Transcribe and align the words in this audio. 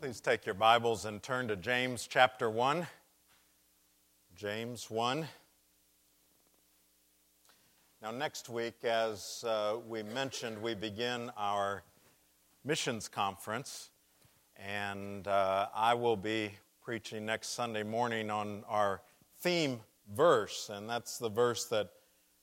Please 0.00 0.20
take 0.20 0.46
your 0.46 0.54
Bibles 0.54 1.06
and 1.06 1.20
turn 1.20 1.48
to 1.48 1.56
James 1.56 2.06
chapter 2.08 2.48
1. 2.48 2.86
James 4.36 4.88
1. 4.88 5.26
Now, 8.00 8.12
next 8.12 8.48
week, 8.48 8.84
as 8.84 9.42
uh, 9.44 9.78
we 9.88 10.04
mentioned, 10.04 10.62
we 10.62 10.76
begin 10.76 11.32
our 11.36 11.82
missions 12.64 13.08
conference, 13.08 13.90
and 14.54 15.26
uh, 15.26 15.66
I 15.74 15.94
will 15.94 16.16
be 16.16 16.52
preaching 16.80 17.26
next 17.26 17.48
Sunday 17.48 17.82
morning 17.82 18.30
on 18.30 18.62
our 18.68 19.02
theme 19.40 19.80
verse, 20.14 20.70
and 20.72 20.88
that's 20.88 21.18
the 21.18 21.28
verse 21.28 21.64
that, 21.64 21.90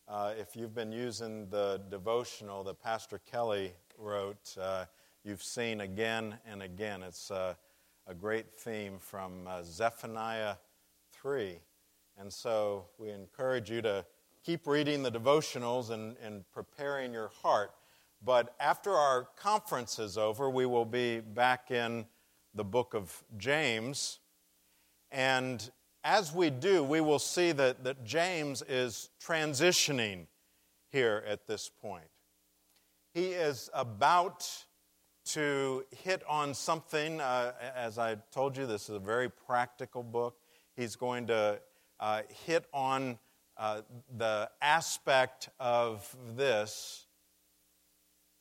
uh, 0.09 0.33
if 0.37 0.57
you've 0.57 0.75
been 0.75 0.91
using 0.91 1.47
the 1.49 1.81
devotional 1.89 2.65
that 2.65 2.83
Pastor 2.83 3.21
Kelly 3.31 3.71
wrote, 3.97 4.57
uh, 4.59 4.83
you've 5.26 5.44
seen 5.44 5.82
again 5.82 6.38
and 6.46 6.62
again. 6.62 7.02
It's 7.02 7.32
uh, 7.32 7.55
a 8.05 8.14
great 8.14 8.54
theme 8.54 9.00
from 9.00 9.47
uh, 9.47 9.64
Zephaniah 9.64 10.56
3. 11.14 11.57
And 12.20 12.32
so 12.32 12.86
we 13.00 13.10
encourage 13.10 13.71
you 13.71 13.82
to 13.82 14.06
keep 14.43 14.68
reading 14.68 15.02
the 15.02 15.11
devotionals 15.11 15.89
and, 15.89 16.16
and 16.24 16.43
preparing 16.52 17.11
your 17.11 17.32
heart. 17.42 17.71
But 18.24 18.54
after 18.60 18.92
our 18.92 19.28
conference 19.36 19.97
is 19.97 20.16
over, 20.16 20.47
we 20.47 20.68
will 20.68 20.86
be 20.86 21.21
back 21.21 21.71
in 21.71 22.05
the 22.54 22.64
book 22.64 22.94
of 22.94 23.24
James. 23.36 24.19
And 25.11 25.68
as 26.04 26.32
we 26.32 26.52
do, 26.52 26.83
we 26.83 27.02
will 27.02 27.19
see 27.19 27.52
that, 27.54 27.83
that 27.83 28.05
James 28.05 28.61
is 28.69 29.10
transitioning 29.19 30.28
here 30.92 31.24
at 31.28 31.47
this 31.47 31.71
point. 31.82 32.09
He 33.11 33.30
is 33.30 33.72
about 33.73 34.64
to 35.25 35.86
hit 36.03 36.23
on 36.28 36.53
something. 36.53 37.20
Uh, 37.20 37.53
as 37.75 37.97
I 37.97 38.16
told 38.31 38.58
you, 38.58 38.66
this 38.66 38.83
is 38.83 38.95
a 38.95 39.00
very 39.00 39.30
practical 39.30 40.03
book. 40.03 40.38
He's 40.75 40.95
going 40.95 41.27
to 41.27 41.59
uh, 41.99 42.22
hit 42.45 42.66
on 42.73 43.17
uh, 43.58 43.81
the 44.17 44.49
aspect 44.61 45.49
of 45.59 46.16
this, 46.36 47.08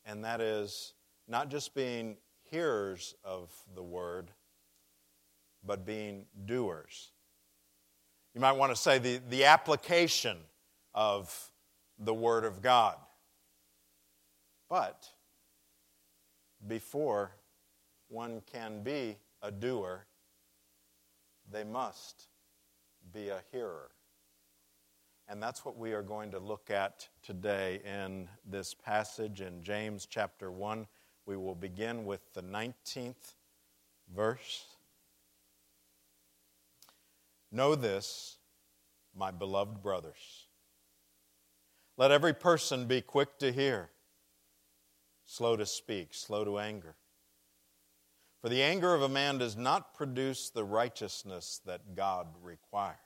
and 0.04 0.24
that 0.24 0.40
is 0.40 0.94
not 1.28 1.50
just 1.50 1.74
being 1.74 2.16
hearers 2.50 3.14
of 3.24 3.52
the 3.74 3.82
word, 3.82 4.30
but 5.64 5.86
being 5.86 6.26
doers. 6.44 7.12
You 8.34 8.40
might 8.40 8.52
want 8.52 8.74
to 8.74 8.76
say 8.76 8.98
the, 8.98 9.20
the 9.30 9.44
application 9.44 10.38
of 10.92 11.52
the 11.98 12.14
Word 12.14 12.44
of 12.44 12.62
God. 12.62 12.96
But 14.68 15.08
before 16.66 17.32
one 18.08 18.42
can 18.50 18.82
be 18.82 19.16
a 19.42 19.50
doer, 19.50 20.06
they 21.50 21.64
must 21.64 22.28
be 23.12 23.28
a 23.28 23.42
hearer. 23.52 23.90
And 25.28 25.42
that's 25.42 25.64
what 25.64 25.78
we 25.78 25.92
are 25.92 26.02
going 26.02 26.30
to 26.32 26.38
look 26.38 26.70
at 26.70 27.08
today 27.22 27.80
in 27.84 28.28
this 28.44 28.74
passage 28.74 29.40
in 29.40 29.62
James 29.62 30.06
chapter 30.06 30.50
1. 30.50 30.86
We 31.26 31.36
will 31.36 31.54
begin 31.54 32.04
with 32.04 32.20
the 32.34 32.42
19th 32.42 33.34
verse. 34.14 34.66
Know 37.50 37.74
this, 37.74 38.36
my 39.16 39.30
beloved 39.30 39.82
brothers. 39.82 40.48
Let 41.96 42.10
every 42.10 42.34
person 42.34 42.86
be 42.86 43.00
quick 43.00 43.38
to 43.38 43.52
hear 43.52 43.90
slow 45.24 45.56
to 45.56 45.66
speak, 45.66 46.14
slow 46.14 46.44
to 46.44 46.58
anger. 46.58 46.96
For 48.40 48.48
the 48.48 48.62
anger 48.62 48.94
of 48.94 49.02
a 49.02 49.08
man 49.08 49.38
does 49.38 49.56
not 49.56 49.94
produce 49.94 50.50
the 50.50 50.64
righteousness 50.64 51.60
that 51.64 51.94
God 51.94 52.26
requires. 52.42 52.98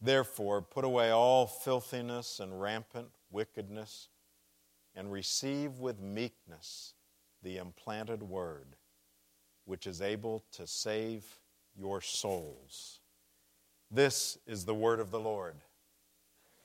Therefore, 0.00 0.60
put 0.60 0.84
away 0.84 1.10
all 1.10 1.46
filthiness 1.46 2.40
and 2.40 2.60
rampant 2.60 3.08
wickedness, 3.30 4.08
and 4.94 5.10
receive 5.10 5.78
with 5.78 6.00
meekness 6.00 6.94
the 7.42 7.56
implanted 7.56 8.22
word, 8.22 8.76
which 9.64 9.86
is 9.86 10.02
able 10.02 10.44
to 10.52 10.66
save 10.66 11.24
your 11.74 12.00
souls. 12.00 13.00
This 13.90 14.38
is 14.46 14.64
the 14.64 14.74
word 14.74 15.00
of 15.00 15.10
the 15.10 15.20
Lord. 15.20 15.54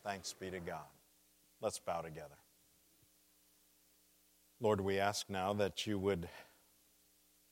Thanks 0.03 0.33
be 0.33 0.51
to 0.51 0.59
God. 0.59 0.81
Let's 1.61 1.79
bow 1.79 2.01
together. 2.01 2.35
Lord, 4.59 4.81
we 4.81 4.97
ask 4.97 5.29
now 5.29 5.53
that 5.53 5.85
you 5.85 5.99
would 5.99 6.27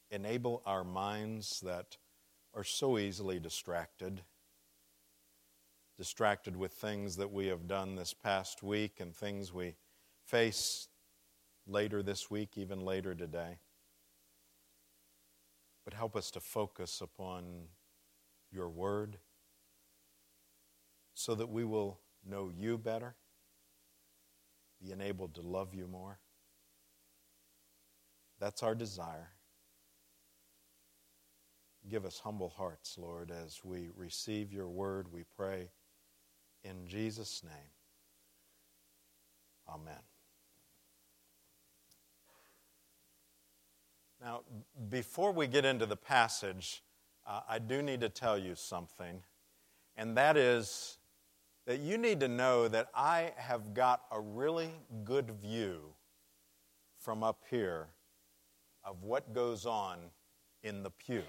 enable 0.09 0.63
our 0.65 0.83
minds 0.83 1.59
that 1.59 1.97
are 2.55 2.63
so 2.63 2.97
easily 2.97 3.39
distracted, 3.39 4.23
distracted 5.99 6.55
with 6.55 6.71
things 6.71 7.17
that 7.17 7.31
we 7.31 7.45
have 7.45 7.67
done 7.67 7.95
this 7.95 8.15
past 8.15 8.63
week 8.63 8.99
and 8.99 9.15
things 9.15 9.53
we 9.53 9.75
face 10.25 10.87
later 11.67 12.01
this 12.01 12.31
week, 12.31 12.57
even 12.57 12.79
later 12.79 13.13
today. 13.13 13.59
But 15.83 15.93
help 15.93 16.15
us 16.15 16.31
to 16.31 16.39
focus 16.39 17.01
upon 17.01 17.67
your 18.51 18.67
word 18.67 19.19
so 21.13 21.35
that 21.35 21.49
we 21.49 21.65
will 21.65 21.99
know 22.27 22.49
you 22.49 22.79
better, 22.79 23.13
be 24.81 24.91
enabled 24.91 25.35
to 25.35 25.41
love 25.41 25.75
you 25.75 25.85
more. 25.85 26.17
That's 28.39 28.63
our 28.63 28.75
desire. 28.75 29.29
Give 31.89 32.05
us 32.05 32.19
humble 32.19 32.49
hearts, 32.49 32.97
Lord, 32.97 33.31
as 33.31 33.61
we 33.63 33.89
receive 33.95 34.51
your 34.51 34.67
word, 34.67 35.11
we 35.11 35.23
pray 35.37 35.69
in 36.63 36.87
Jesus' 36.87 37.43
name. 37.43 37.71
Amen. 39.69 39.99
Now, 44.21 44.41
before 44.89 45.31
we 45.31 45.45
get 45.45 45.65
into 45.65 45.85
the 45.85 45.95
passage, 45.95 46.81
uh, 47.27 47.41
I 47.47 47.59
do 47.59 47.81
need 47.83 48.01
to 48.01 48.09
tell 48.09 48.37
you 48.37 48.55
something, 48.55 49.21
and 49.95 50.17
that 50.17 50.37
is 50.37 50.97
that 51.67 51.79
you 51.79 51.97
need 51.97 52.19
to 52.19 52.27
know 52.27 52.67
that 52.67 52.89
I 52.93 53.33
have 53.37 53.73
got 53.73 54.01
a 54.11 54.19
really 54.19 54.69
good 55.03 55.31
view 55.41 55.93
from 56.97 57.23
up 57.23 57.41
here 57.49 57.87
of 58.85 59.03
what 59.03 59.33
goes 59.33 59.65
on 59.65 59.97
in 60.63 60.83
the 60.83 60.91
pew. 60.91 61.23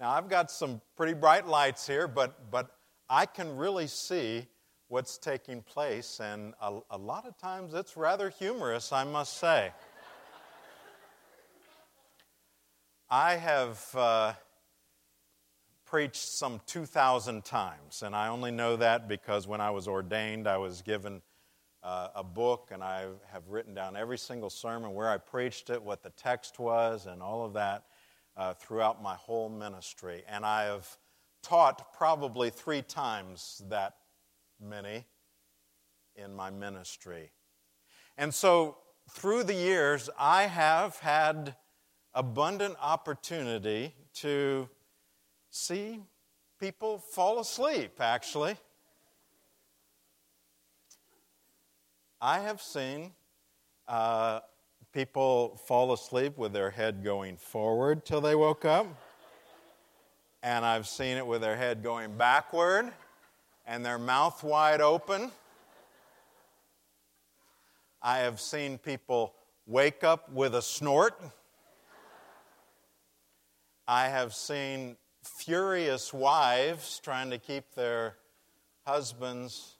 Now, 0.00 0.10
I've 0.10 0.28
got 0.28 0.50
some 0.50 0.80
pretty 0.96 1.12
bright 1.12 1.46
lights 1.46 1.86
here, 1.86 2.08
but, 2.08 2.50
but 2.50 2.70
I 3.08 3.26
can 3.26 3.56
really 3.56 3.86
see 3.86 4.48
what's 4.88 5.18
taking 5.18 5.62
place, 5.62 6.20
and 6.20 6.54
a, 6.60 6.80
a 6.90 6.96
lot 6.96 7.26
of 7.26 7.36
times 7.36 7.74
it's 7.74 7.96
rather 7.96 8.30
humorous, 8.30 8.92
I 8.92 9.04
must 9.04 9.38
say. 9.38 9.70
I 13.10 13.36
have 13.36 13.86
uh, 13.94 14.32
preached 15.84 16.16
some 16.16 16.60
2,000 16.66 17.44
times, 17.44 18.02
and 18.02 18.16
I 18.16 18.28
only 18.28 18.50
know 18.50 18.76
that 18.76 19.06
because 19.06 19.46
when 19.46 19.60
I 19.60 19.70
was 19.70 19.86
ordained, 19.86 20.48
I 20.48 20.56
was 20.56 20.82
given 20.82 21.22
uh, 21.82 22.08
a 22.14 22.24
book, 22.24 22.70
and 22.72 22.82
I 22.82 23.06
have 23.32 23.48
written 23.48 23.74
down 23.74 23.96
every 23.96 24.18
single 24.18 24.50
sermon, 24.50 24.94
where 24.94 25.08
I 25.08 25.18
preached 25.18 25.70
it, 25.70 25.82
what 25.82 26.02
the 26.02 26.10
text 26.10 26.58
was, 26.58 27.06
and 27.06 27.22
all 27.22 27.44
of 27.44 27.54
that 27.54 27.84
uh, 28.36 28.54
throughout 28.54 29.02
my 29.02 29.14
whole 29.14 29.48
ministry. 29.48 30.22
And 30.28 30.44
I 30.44 30.64
have 30.64 30.88
taught 31.42 31.92
probably 31.92 32.50
three 32.50 32.82
times 32.82 33.62
that 33.68 33.94
many 34.60 35.04
in 36.16 36.34
my 36.34 36.50
ministry. 36.50 37.30
And 38.18 38.34
so, 38.34 38.76
through 39.10 39.44
the 39.44 39.54
years, 39.54 40.10
I 40.18 40.42
have 40.42 40.98
had 40.98 41.56
abundant 42.14 42.76
opportunity 42.80 43.94
to 44.14 44.68
see 45.50 46.00
people 46.58 46.98
fall 46.98 47.40
asleep, 47.40 47.92
actually. 48.00 48.56
I 52.22 52.40
have 52.40 52.60
seen 52.60 53.12
uh, 53.88 54.40
people 54.92 55.58
fall 55.66 55.94
asleep 55.94 56.36
with 56.36 56.52
their 56.52 56.70
head 56.70 57.02
going 57.02 57.38
forward 57.38 58.04
till 58.04 58.20
they 58.20 58.34
woke 58.34 58.66
up. 58.66 58.86
And 60.42 60.66
I've 60.66 60.86
seen 60.86 61.16
it 61.16 61.26
with 61.26 61.40
their 61.40 61.56
head 61.56 61.82
going 61.82 62.18
backward 62.18 62.92
and 63.66 63.84
their 63.84 63.98
mouth 63.98 64.44
wide 64.44 64.82
open. 64.82 65.30
I 68.02 68.18
have 68.18 68.38
seen 68.38 68.76
people 68.76 69.34
wake 69.66 70.04
up 70.04 70.30
with 70.30 70.54
a 70.54 70.62
snort. 70.62 71.18
I 73.88 74.08
have 74.08 74.34
seen 74.34 74.96
furious 75.22 76.12
wives 76.12 77.00
trying 77.02 77.30
to 77.30 77.38
keep 77.38 77.74
their 77.74 78.16
husbands 78.86 79.76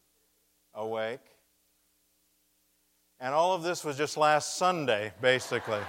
awake. 0.75 1.21
And 3.23 3.35
all 3.35 3.53
of 3.55 3.63
this 3.63 3.85
was 3.85 3.99
just 3.99 4.17
last 4.17 4.57
Sunday, 4.57 5.13
basically. 5.21 5.81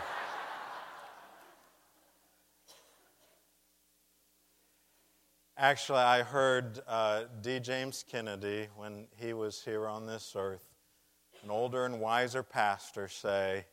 Actually, 5.57 5.99
I 5.99 6.23
heard 6.23 6.81
uh, 6.85 7.23
D. 7.41 7.61
James 7.61 8.03
Kennedy, 8.05 8.67
when 8.75 9.07
he 9.15 9.31
was 9.31 9.63
here 9.63 9.87
on 9.87 10.05
this 10.05 10.33
earth, 10.35 10.67
an 11.41 11.49
older 11.49 11.85
and 11.85 12.01
wiser 12.01 12.43
pastor, 12.43 13.07
say 13.07 13.65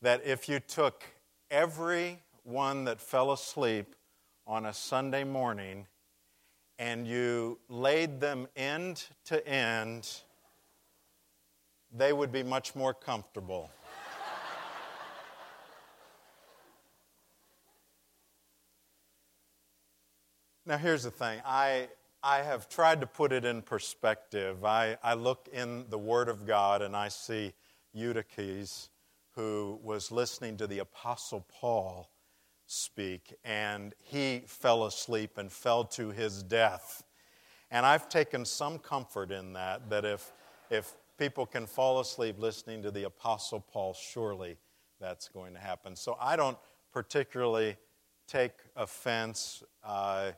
that 0.00 0.22
if 0.24 0.48
you 0.48 0.60
took 0.60 1.02
every 1.50 2.22
one 2.44 2.84
that 2.84 3.00
fell 3.00 3.32
asleep 3.32 3.96
on 4.46 4.66
a 4.66 4.72
Sunday 4.72 5.24
morning 5.24 5.88
and 6.78 7.04
you 7.04 7.58
laid 7.68 8.20
them 8.20 8.46
end 8.54 9.06
to 9.24 9.44
end, 9.44 10.22
they 11.96 12.12
would 12.12 12.30
be 12.30 12.42
much 12.42 12.74
more 12.74 12.94
comfortable. 12.94 13.70
now, 20.66 20.76
here's 20.78 21.02
the 21.02 21.10
thing 21.10 21.40
I, 21.44 21.88
I 22.22 22.42
have 22.42 22.68
tried 22.68 23.00
to 23.00 23.06
put 23.06 23.32
it 23.32 23.44
in 23.44 23.62
perspective. 23.62 24.64
I, 24.64 24.96
I 25.02 25.14
look 25.14 25.48
in 25.52 25.86
the 25.88 25.98
Word 25.98 26.28
of 26.28 26.46
God 26.46 26.82
and 26.82 26.94
I 26.94 27.08
see 27.08 27.54
Eutychus, 27.92 28.90
who 29.34 29.80
was 29.82 30.12
listening 30.12 30.56
to 30.58 30.66
the 30.66 30.80
Apostle 30.80 31.44
Paul 31.48 32.10
speak, 32.66 33.34
and 33.44 33.94
he 33.98 34.42
fell 34.46 34.86
asleep 34.86 35.38
and 35.38 35.50
fell 35.50 35.84
to 35.84 36.10
his 36.10 36.42
death. 36.42 37.02
And 37.70 37.84
I've 37.84 38.08
taken 38.08 38.44
some 38.44 38.78
comfort 38.78 39.30
in 39.32 39.52
that, 39.54 39.90
that 39.90 40.04
if, 40.04 40.32
if 40.70 40.94
people 41.20 41.44
can 41.44 41.66
fall 41.66 42.00
asleep 42.00 42.36
listening 42.38 42.80
to 42.80 42.90
the 42.90 43.04
Apostle 43.04 43.60
Paul, 43.60 43.92
surely 43.92 44.56
that's 44.98 45.28
going 45.28 45.52
to 45.52 45.60
happen. 45.60 45.94
So 45.94 46.16
I 46.18 46.34
don't 46.34 46.56
particularly 46.94 47.76
take 48.26 48.52
offense 48.74 49.62
uh, 49.84 50.30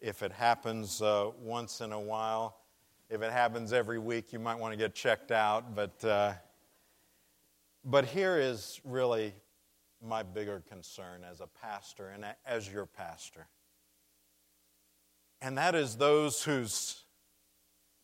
if 0.00 0.22
it 0.22 0.32
happens 0.32 1.02
uh, 1.02 1.30
once 1.42 1.82
in 1.82 1.92
a 1.92 2.00
while. 2.00 2.56
If 3.10 3.20
it 3.20 3.30
happens 3.32 3.74
every 3.74 3.98
week, 3.98 4.32
you 4.32 4.38
might 4.38 4.58
want 4.58 4.72
to 4.72 4.78
get 4.78 4.94
checked 4.94 5.30
out. 5.30 5.74
But, 5.74 6.02
uh, 6.02 6.32
but 7.84 8.06
here 8.06 8.38
is 8.38 8.80
really 8.82 9.34
my 10.02 10.22
bigger 10.22 10.62
concern 10.66 11.20
as 11.30 11.42
a 11.42 11.48
pastor 11.48 12.08
and 12.14 12.24
as 12.46 12.66
your 12.72 12.86
pastor. 12.86 13.46
And 15.42 15.58
that 15.58 15.74
is 15.74 15.96
those 15.96 16.42
whose 16.42 17.04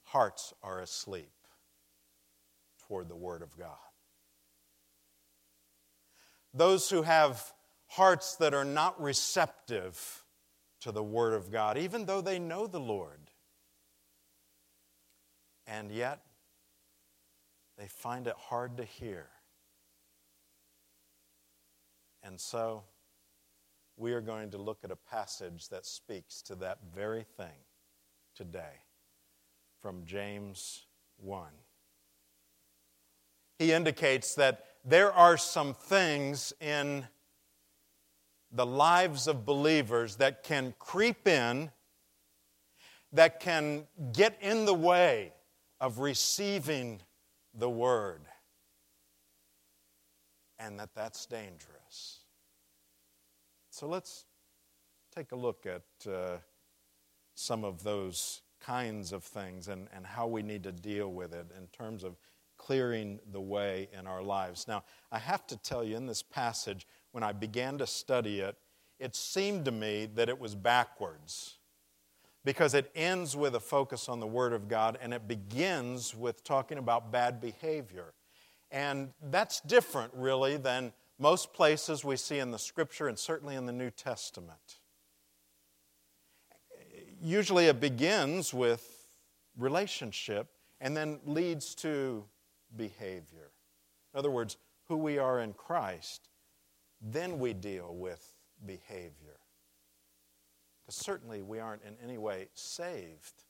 hearts 0.05 0.53
are 0.63 0.81
asleep 0.81 1.31
toward 2.87 3.09
the 3.09 3.17
Word 3.17 3.43
of 3.43 3.57
God. 3.57 3.77
Those 6.55 6.89
who 6.89 7.03
have 7.03 7.53
hearts 7.87 8.37
that 8.37 8.55
are 8.55 8.65
not 8.65 9.01
receptive 9.01 10.25
to 10.81 10.93
the 10.93 11.03
Word 11.03 11.35
of 11.35 11.51
God, 11.51 11.79
even 11.79 12.07
though 12.07 12.21
they 12.21 12.39
know 12.39 12.67
the 12.67 12.81
Lord. 12.81 13.31
And 15.67 15.91
yet, 15.91 16.21
they 17.77 17.89
find 17.89 18.27
it 18.27 18.37
hard 18.39 18.77
to 18.77 18.85
hear. 18.85 19.27
And 22.23 22.41
so, 22.41 22.85
we 23.97 24.13
are 24.13 24.21
going 24.21 24.51
to 24.51 24.59
look 24.59 24.79
at 24.85 24.91
a 24.91 24.97
passage 24.97 25.69
that 25.69 25.87
speaks 25.87 26.43
to 26.43 26.55
that 26.57 26.79
very 26.95 27.25
thing 27.37 27.65
today 28.35 28.83
from 29.81 30.05
James 30.05 30.87
1 31.19 31.49
he 33.59 33.73
indicates 33.73 34.35
that 34.35 34.65
there 34.85 35.13
are 35.13 35.37
some 35.37 35.75
things 35.75 36.53
in 36.61 37.07
the 38.53 38.67
lives 38.67 39.27
of 39.27 39.45
believers 39.45 40.17
that 40.17 40.43
can 40.43 40.75
creep 40.79 41.27
in, 41.27 41.71
that 43.13 43.41
can 43.41 43.87
get 44.13 44.39
in 44.41 44.65
the 44.65 44.75
way 44.75 45.33
of 45.81 45.99
receiving 45.99 47.01
the 47.55 47.69
word, 47.69 48.23
and 50.59 50.79
that 50.79 50.95
that's 50.95 51.27
dangerous. 51.27 52.21
So 53.71 53.87
let's 53.87 54.25
take 55.15 55.33
a 55.33 55.37
look 55.37 55.67
at 55.67 56.11
uh, 56.11 56.37
some 57.35 57.65
of 57.65 57.83
those 57.83 58.43
kinds 58.61 59.13
of 59.13 59.23
things 59.23 59.69
and, 59.69 59.89
and 59.95 60.07
how 60.07 60.27
we 60.27 60.43
need 60.43 60.63
to 60.63 60.73
deal 60.73 61.13
with 61.13 61.35
it 61.35 61.47
in 61.57 61.67
terms 61.69 62.05
of 62.05 62.17
clearing 62.67 63.21
the 63.31 63.41
way 63.41 63.89
in 63.97 64.09
our 64.09 64.23
lives. 64.23 64.67
Now, 64.67 64.83
I 65.13 65.19
have 65.19 65.47
to 65.47 65.57
tell 65.57 65.85
you, 65.85 65.97
in 65.97 66.07
this 66.07 66.23
passage, 66.23 66.85
when 67.13 67.23
I 67.23 67.31
began 67.31 67.79
to 67.79 67.87
study 67.87 68.41
it, 68.41 68.57
it 68.99 69.15
seemed 69.15 69.67
to 69.67 69.71
me 69.71 70.07
that 70.17 70.29
it 70.29 70.41
was 70.41 70.57
backwards 70.57 71.59
because 72.45 72.75
it 72.75 72.91
ends 72.97 73.37
with 73.37 73.55
a 73.55 73.61
focus 73.61 74.09
on 74.09 74.19
the 74.19 74.27
Word 74.27 74.53
of 74.53 74.67
God 74.67 74.99
and 75.01 75.15
it 75.15 75.29
begins 75.29 76.13
with 76.13 76.43
talking 76.43 76.79
about 76.79 77.13
bad 77.13 77.41
behavior. 77.41 78.15
And 78.73 79.13
that's 79.31 79.61
different, 79.61 80.13
really, 80.15 80.57
than 80.57 80.93
most 81.21 81.53
places 81.53 82.05
we 82.05 82.17
see 82.17 82.41
in 82.41 82.51
the 82.51 82.59
Scripture 82.59 83.07
and 83.07 83.17
certainly 83.17 83.55
in 83.55 83.67
the 83.67 83.73
New 83.73 83.91
Testament. 83.91 84.81
Usually 87.23 87.67
it 87.67 87.79
begins 87.79 88.53
with 88.53 89.07
relationship 89.57 90.49
and 90.81 90.97
then 90.97 91.21
leads 91.25 91.77
to 91.77 92.25
behavior. 92.75 93.51
In 94.15 94.19
other 94.19 94.31
words, 94.31 94.57
who 94.89 94.97
we 94.97 95.19
are 95.19 95.41
in 95.41 95.53
Christ, 95.53 96.29
then 97.01 97.39
we 97.39 97.53
deal 97.53 97.95
with 97.95 98.35
behavior. 98.65 99.39
Because 100.83 100.97
certainly 100.97 101.43
we 101.43 101.59
aren't 101.59 101.83
in 101.83 101.97
any 102.03 102.19
way 102.19 102.49
saved 102.55 103.45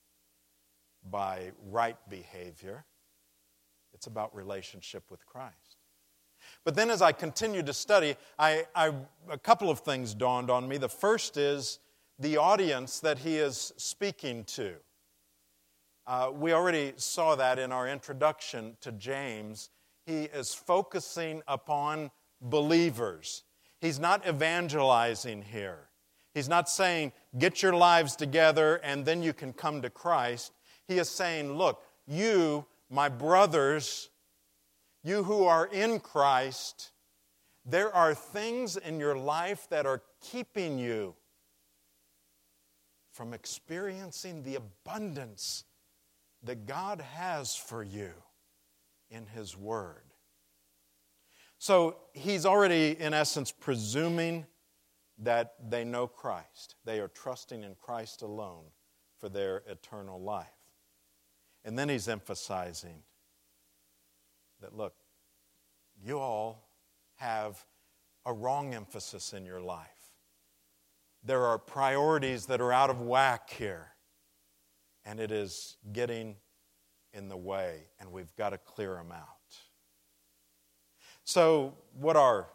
by 1.08 1.52
right 1.70 1.96
behavior, 2.08 2.84
it's 3.92 4.06
about 4.06 4.34
relationship 4.34 5.04
with 5.10 5.24
Christ. 5.24 5.76
But 6.64 6.74
then 6.74 6.90
as 6.90 7.02
I 7.02 7.12
continued 7.12 7.66
to 7.66 7.72
study, 7.72 8.16
I, 8.38 8.64
I, 8.74 8.92
a 9.30 9.38
couple 9.38 9.70
of 9.70 9.80
things 9.80 10.14
dawned 10.14 10.50
on 10.50 10.68
me. 10.68 10.78
The 10.78 10.88
first 10.88 11.36
is 11.36 11.78
the 12.18 12.36
audience 12.36 13.00
that 13.00 13.18
he 13.18 13.36
is 13.36 13.72
speaking 13.76 14.44
to. 14.44 14.74
Uh, 16.06 16.30
we 16.32 16.52
already 16.52 16.92
saw 16.96 17.34
that 17.34 17.58
in 17.58 17.72
our 17.72 17.88
introduction 17.88 18.76
to 18.80 18.92
James. 18.92 19.70
He 20.06 20.24
is 20.24 20.54
focusing 20.54 21.42
upon 21.48 22.12
believers. 22.40 23.42
He's 23.80 23.98
not 23.98 24.26
evangelizing 24.26 25.42
here. 25.42 25.88
He's 26.32 26.48
not 26.48 26.68
saying, 26.68 27.12
get 27.38 27.62
your 27.62 27.74
lives 27.74 28.14
together 28.14 28.76
and 28.84 29.04
then 29.04 29.22
you 29.22 29.32
can 29.32 29.52
come 29.52 29.82
to 29.82 29.90
Christ. 29.90 30.52
He 30.86 30.98
is 30.98 31.08
saying, 31.08 31.52
look, 31.52 31.82
you, 32.06 32.66
my 32.88 33.08
brothers, 33.08 34.10
you 35.02 35.24
who 35.24 35.44
are 35.44 35.66
in 35.66 35.98
Christ, 35.98 36.92
there 37.64 37.92
are 37.92 38.14
things 38.14 38.76
in 38.76 39.00
your 39.00 39.16
life 39.16 39.66
that 39.70 39.86
are 39.86 40.02
keeping 40.20 40.78
you 40.78 41.14
from 43.12 43.34
experiencing 43.34 44.44
the 44.44 44.56
abundance 44.56 45.64
that 46.46 46.66
God 46.66 47.00
has 47.00 47.54
for 47.54 47.82
you 47.82 48.12
in 49.10 49.26
His 49.26 49.56
Word. 49.56 50.02
So 51.58 51.96
he's 52.12 52.44
already, 52.44 52.96
in 52.98 53.14
essence, 53.14 53.50
presuming 53.50 54.46
that 55.18 55.54
they 55.70 55.84
know 55.84 56.06
Christ. 56.06 56.76
They 56.84 57.00
are 57.00 57.08
trusting 57.08 57.62
in 57.64 57.74
Christ 57.80 58.22
alone 58.22 58.64
for 59.18 59.28
their 59.28 59.62
eternal 59.66 60.20
life. 60.20 60.46
And 61.64 61.78
then 61.78 61.88
he's 61.88 62.08
emphasizing 62.08 63.02
that, 64.60 64.76
look, 64.76 64.94
you 66.00 66.18
all 66.18 66.68
have 67.16 67.64
a 68.26 68.32
wrong 68.32 68.74
emphasis 68.74 69.32
in 69.32 69.46
your 69.46 69.60
life. 69.60 69.88
There 71.24 71.46
are 71.46 71.58
priorities 71.58 72.46
that 72.46 72.60
are 72.60 72.72
out 72.72 72.90
of 72.90 73.00
whack 73.00 73.50
here 73.50 73.95
and 75.06 75.20
it 75.20 75.30
is 75.30 75.76
getting 75.92 76.36
in 77.14 77.28
the 77.28 77.36
way, 77.36 77.84
and 77.98 78.12
we've 78.12 78.34
got 78.36 78.50
to 78.50 78.58
clear 78.58 78.94
them 78.94 79.12
out. 79.12 79.22
So, 81.24 81.74
what 81.98 82.16
are 82.16 82.48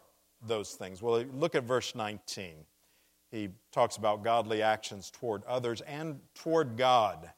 those 0.46 0.74
things? 0.74 1.02
Well, 1.02 1.24
look 1.34 1.54
at 1.54 1.64
verse 1.64 1.94
19. 1.94 2.64
He 3.30 3.48
talks 3.72 3.96
about 3.96 4.22
godly 4.22 4.62
actions 4.62 5.10
toward 5.10 5.42
others 5.44 5.80
and 5.80 6.20
toward 6.34 6.76
God. 6.76 7.30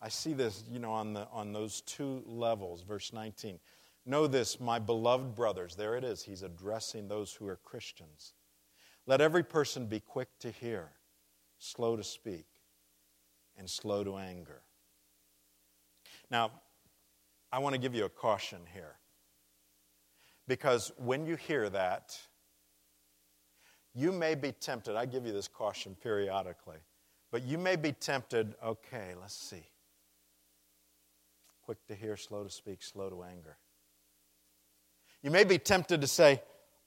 I 0.00 0.08
see 0.08 0.32
this, 0.32 0.64
you 0.70 0.78
know, 0.78 0.90
on, 0.90 1.12
the, 1.12 1.28
on 1.30 1.52
those 1.52 1.82
two 1.82 2.22
levels. 2.26 2.82
Verse 2.82 3.12
19. 3.12 3.60
Know 4.04 4.26
this, 4.26 4.58
my 4.58 4.78
beloved 4.78 5.34
brothers. 5.34 5.76
There 5.76 5.96
it 5.96 6.02
is. 6.02 6.22
He's 6.22 6.42
addressing 6.42 7.06
those 7.06 7.32
who 7.32 7.46
are 7.46 7.56
Christians. 7.56 8.32
Let 9.06 9.20
every 9.20 9.44
person 9.44 9.86
be 9.86 10.00
quick 10.00 10.28
to 10.40 10.50
hear, 10.50 10.90
slow 11.58 11.96
to 11.96 12.02
speak, 12.02 12.46
and 13.56 13.68
slow 13.68 14.04
to 14.04 14.16
anger. 14.16 14.62
Now, 16.30 16.50
I 17.52 17.58
want 17.58 17.74
to 17.74 17.80
give 17.80 17.94
you 17.94 18.04
a 18.04 18.08
caution 18.08 18.60
here. 18.72 18.96
Because 20.48 20.92
when 20.96 21.26
you 21.26 21.36
hear 21.36 21.68
that, 21.70 22.18
you 23.94 24.10
may 24.10 24.34
be 24.34 24.52
tempted. 24.52 24.96
I 24.96 25.06
give 25.06 25.26
you 25.26 25.32
this 25.32 25.48
caution 25.48 25.96
periodically, 26.02 26.78
but 27.30 27.42
you 27.42 27.58
may 27.58 27.76
be 27.76 27.92
tempted, 27.92 28.54
okay, 28.64 29.12
let's 29.20 29.36
see. 29.36 29.64
Quick 31.64 31.78
to 31.88 31.94
hear, 31.94 32.16
slow 32.16 32.42
to 32.42 32.50
speak, 32.50 32.82
slow 32.82 33.10
to 33.10 33.22
anger. 33.22 33.58
You 35.22 35.30
may 35.30 35.44
be 35.44 35.58
tempted 35.58 36.00
to 36.00 36.06
say, 36.06 36.42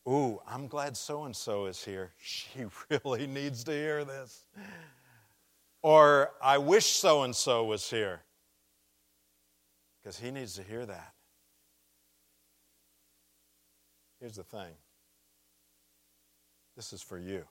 Ooh, 0.07 0.39
I'm 0.47 0.67
glad 0.67 0.95
so 0.95 1.23
and 1.23 1.35
so 1.35 1.65
is 1.65 1.83
here. 1.83 2.11
She 2.21 2.65
really 2.89 3.25
needs 3.25 3.63
to 3.63 3.71
hear 3.71 4.05
this. 4.05 4.45
Or, 5.85 6.31
I 6.41 6.57
wish 6.57 6.87
so 6.87 7.21
and 7.21 7.35
so 7.35 7.63
was 7.65 7.87
here 7.87 8.23
because 10.01 10.17
he 10.17 10.31
needs 10.31 10.55
to 10.55 10.63
hear 10.63 10.83
that. 10.83 11.13
Here's 14.19 14.37
the 14.37 14.43
thing 14.43 14.73
this 16.75 16.91
is 16.91 17.03
for 17.03 17.19
you. 17.19 17.43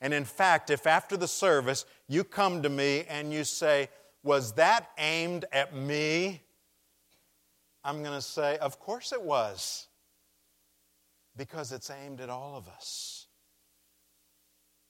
And 0.00 0.12
in 0.12 0.24
fact, 0.24 0.70
if 0.70 0.84
after 0.84 1.16
the 1.16 1.28
service 1.28 1.86
you 2.08 2.24
come 2.24 2.60
to 2.64 2.68
me 2.68 3.04
and 3.08 3.32
you 3.32 3.44
say, 3.44 3.88
Was 4.24 4.54
that 4.54 4.90
aimed 4.98 5.44
at 5.52 5.76
me? 5.76 6.42
I'm 7.84 8.02
going 8.02 8.18
to 8.18 8.20
say, 8.20 8.58
Of 8.58 8.80
course 8.80 9.12
it 9.12 9.22
was. 9.22 9.86
Because 11.36 11.70
it's 11.70 11.88
aimed 11.88 12.20
at 12.20 12.30
all 12.30 12.56
of 12.56 12.66
us. 12.66 13.25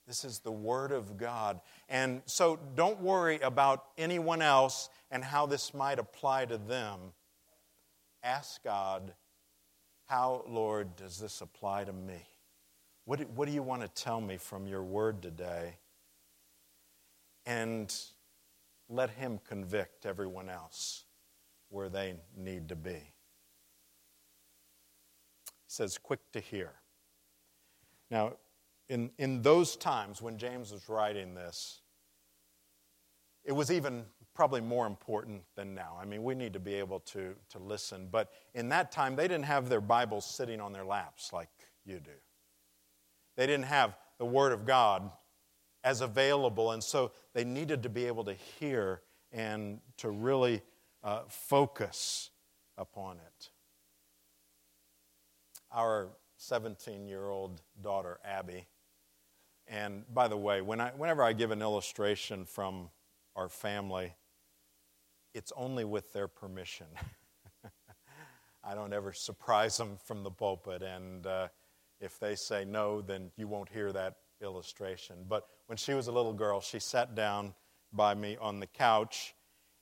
This 0.07 0.25
is 0.25 0.39
the 0.39 0.53
Word 0.53 0.93
of 0.93 1.17
God. 1.17 1.61
And 1.89 2.23
so 2.27 2.59
don't 2.77 3.01
worry 3.01 3.41
about 3.41 3.87
anyone 3.99 4.41
else 4.41 4.89
and 5.11 5.25
how 5.25 5.47
this 5.47 5.75
might 5.75 5.99
apply 5.99 6.45
to 6.47 6.59
them. 6.59 7.01
Ask 8.23 8.63
God, 8.63 9.15
How, 10.05 10.45
Lord, 10.49 10.95
does 10.97 11.19
this 11.19 11.41
apply 11.41 11.85
to 11.85 11.93
me? 11.93 12.23
What 13.05 13.19
do, 13.19 13.25
what 13.35 13.47
do 13.47 13.53
you 13.53 13.63
want 13.63 13.83
to 13.83 13.89
tell 13.89 14.21
me 14.21 14.37
from 14.37 14.67
your 14.67 14.83
Word 14.83 15.23
today? 15.23 15.77
And 17.45 17.93
let 18.89 19.11
Him 19.11 19.41
convict 19.49 20.07
everyone 20.07 20.49
else 20.49 21.05
where 21.69 21.89
they 21.89 22.15
need 22.37 22.69
to 22.69 22.77
be. 22.77 23.11
Says, 25.67 25.99
quick 25.99 26.21
to 26.33 26.41
hear. 26.41 26.73
Now, 28.11 28.35
in, 28.89 29.11
in 29.19 29.43
those 29.43 29.77
times 29.77 30.23
when 30.23 30.39
James 30.39 30.73
was 30.73 30.89
writing 30.89 31.35
this, 31.35 31.81
it 33.45 33.53
was 33.53 33.71
even 33.71 34.05
probably 34.35 34.61
more 34.61 34.87
important 34.87 35.43
than 35.55 35.75
now. 35.75 35.97
I 36.01 36.05
mean, 36.05 36.23
we 36.23 36.35
need 36.35 36.53
to 36.53 36.61
be 36.61 36.75
able 36.75 37.01
to, 37.01 37.35
to 37.51 37.59
listen. 37.59 38.09
But 38.11 38.31
in 38.55 38.69
that 38.69 38.93
time, 38.93 39.17
they 39.17 39.29
didn't 39.29 39.47
have 39.47 39.69
their 39.69 39.81
Bibles 39.81 40.27
sitting 40.27 40.61
on 40.61 40.73
their 40.73 40.85
laps 40.85 41.33
like 41.33 41.49
you 41.85 42.01
do. 42.01 42.11
They 43.37 43.47
didn't 43.47 43.67
have 43.67 43.97
the 44.19 44.27
Word 44.27 44.53
of 44.53 44.67
God 44.67 45.11
as 45.85 46.01
available, 46.01 46.73
and 46.73 46.83
so 46.83 47.13
they 47.33 47.45
needed 47.45 47.83
to 47.85 47.89
be 47.89 48.07
able 48.07 48.25
to 48.25 48.35
hear 48.35 49.03
and 49.33 49.81
to 49.99 50.11
really 50.11 50.63
uh, 51.05 51.21
focus 51.29 52.31
upon 52.77 53.17
it. 53.17 53.51
Our 55.73 56.09
17 56.37 57.07
year 57.07 57.29
old 57.29 57.61
daughter, 57.81 58.19
Abby, 58.25 58.67
and 59.69 60.05
by 60.13 60.29
the 60.29 60.37
way, 60.37 60.61
when 60.61 60.81
I, 60.81 60.91
whenever 60.91 61.23
I 61.23 61.33
give 61.33 61.51
an 61.51 61.63
illustration 61.63 62.45
from 62.45 62.91
our 63.35 63.49
family, 63.49 64.15
it's 65.35 65.53
only 65.57 65.85
with 65.85 66.13
their 66.13 66.29
permission. 66.29 66.87
I 68.65 68.75
don't 68.75 68.93
ever 68.93 69.13
surprise 69.13 69.77
them 69.77 69.99
from 70.05 70.23
the 70.23 70.31
pulpit, 70.31 70.83
and 70.83 71.27
uh, 71.27 71.49
if 72.01 72.19
they 72.19 72.37
say 72.37 72.65
no, 72.65 73.01
then 73.01 73.31
you 73.37 73.49
won't 73.49 73.69
hear 73.69 73.93
that 73.93 74.17
illustration. 74.41 75.17
But 75.29 75.47
when 75.67 75.77
she 75.77 75.95
was 75.95 76.07
a 76.07 76.13
little 76.13 76.33
girl, 76.33 76.61
she 76.61 76.79
sat 76.79 77.15
down 77.15 77.55
by 77.93 78.15
me 78.15 78.37
on 78.41 78.61
the 78.61 78.67
couch, 78.67 79.35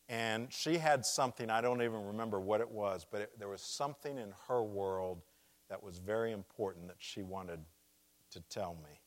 and 0.08 0.52
she 0.52 0.78
had 0.78 1.04
something, 1.04 1.50
I 1.50 1.60
don't 1.60 1.82
even 1.82 2.06
remember 2.06 2.40
what 2.40 2.60
it 2.60 2.70
was, 2.70 3.06
but 3.10 3.22
it, 3.22 3.38
there 3.38 3.48
was 3.48 3.62
something 3.62 4.18
in 4.18 4.32
her 4.48 4.62
world 4.62 5.22
that 5.68 5.82
was 5.82 5.98
very 5.98 6.32
important 6.32 6.88
that 6.88 6.96
she 6.98 7.22
wanted 7.22 7.60
to 8.32 8.40
tell 8.50 8.74
me. 8.74 9.00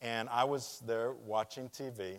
And 0.00 0.28
I 0.28 0.44
was 0.44 0.82
there 0.86 1.12
watching 1.12 1.68
TV. 1.68 2.18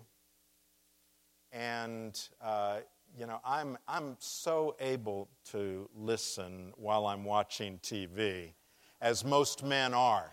And, 1.52 2.20
uh, 2.42 2.80
you 3.18 3.26
know, 3.26 3.40
I'm, 3.44 3.78
I'm 3.88 4.18
so 4.20 4.76
able 4.80 5.30
to 5.52 5.90
listen 5.96 6.74
while 6.76 7.08
I'm 7.08 7.24
watching 7.24 7.80
TV, 7.80 8.54
as 9.02 9.24
most 9.24 9.64
men 9.64 9.94
are. 9.94 10.30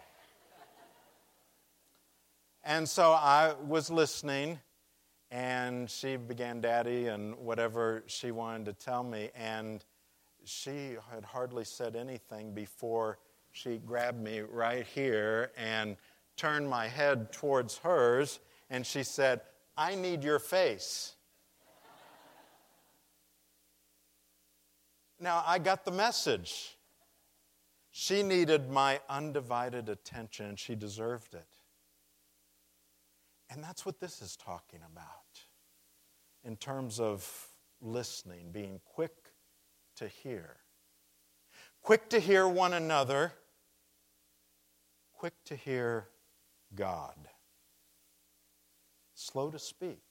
and 2.64 2.88
so 2.88 3.12
I 3.12 3.54
was 3.64 3.90
listening, 3.90 4.58
and 5.30 5.88
she 5.88 6.16
began 6.16 6.60
daddy 6.60 7.06
and 7.06 7.36
whatever 7.36 8.02
she 8.06 8.30
wanted 8.32 8.66
to 8.66 8.72
tell 8.72 9.02
me. 9.02 9.30
And 9.34 9.84
she 10.44 10.96
had 11.12 11.24
hardly 11.24 11.64
said 11.64 11.96
anything 11.96 12.52
before 12.52 13.18
she 13.56 13.78
grabbed 13.78 14.20
me 14.20 14.40
right 14.40 14.86
here 14.86 15.50
and 15.56 15.96
turned 16.36 16.68
my 16.68 16.88
head 16.88 17.32
towards 17.32 17.78
hers, 17.78 18.40
and 18.70 18.86
she 18.86 19.02
said, 19.02 19.40
I 19.76 19.94
need 19.94 20.24
your 20.24 20.38
face. 20.38 21.14
now, 25.20 25.42
I 25.46 25.58
got 25.58 25.84
the 25.84 25.90
message. 25.90 26.76
She 27.90 28.22
needed 28.22 28.70
my 28.70 29.00
undivided 29.08 29.88
attention, 29.88 30.56
she 30.56 30.74
deserved 30.74 31.34
it. 31.34 31.46
And 33.48 33.62
that's 33.62 33.86
what 33.86 34.00
this 34.00 34.20
is 34.20 34.36
talking 34.36 34.80
about 34.90 35.40
in 36.44 36.56
terms 36.56 37.00
of 37.00 37.48
listening, 37.80 38.50
being 38.52 38.80
quick 38.84 39.14
to 39.96 40.08
hear. 40.08 40.56
Quick 41.82 42.08
to 42.10 42.20
hear 42.20 42.48
one 42.48 42.72
another, 42.72 43.32
quick 45.12 45.34
to 45.44 45.56
hear 45.56 46.08
God. 46.76 47.16
Slow 49.14 49.50
to 49.50 49.59
speak. 49.59 50.02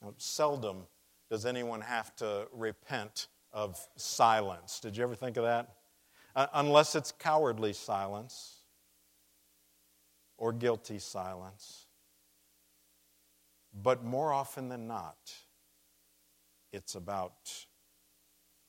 Now, 0.00 0.14
seldom 0.16 0.86
does 1.30 1.44
anyone 1.44 1.80
have 1.80 2.14
to 2.16 2.46
repent 2.52 3.28
of 3.52 3.78
silence. 3.96 4.80
Did 4.80 4.96
you 4.96 5.02
ever 5.02 5.14
think 5.14 5.36
of 5.36 5.44
that? 5.44 5.74
Uh, 6.36 6.46
unless 6.54 6.94
it's 6.94 7.12
cowardly 7.12 7.72
silence 7.72 8.58
or 10.36 10.52
guilty 10.52 10.98
silence. 10.98 11.86
But 13.82 14.04
more 14.04 14.32
often 14.32 14.68
than 14.68 14.86
not, 14.86 15.18
it's 16.72 16.94
about 16.94 17.66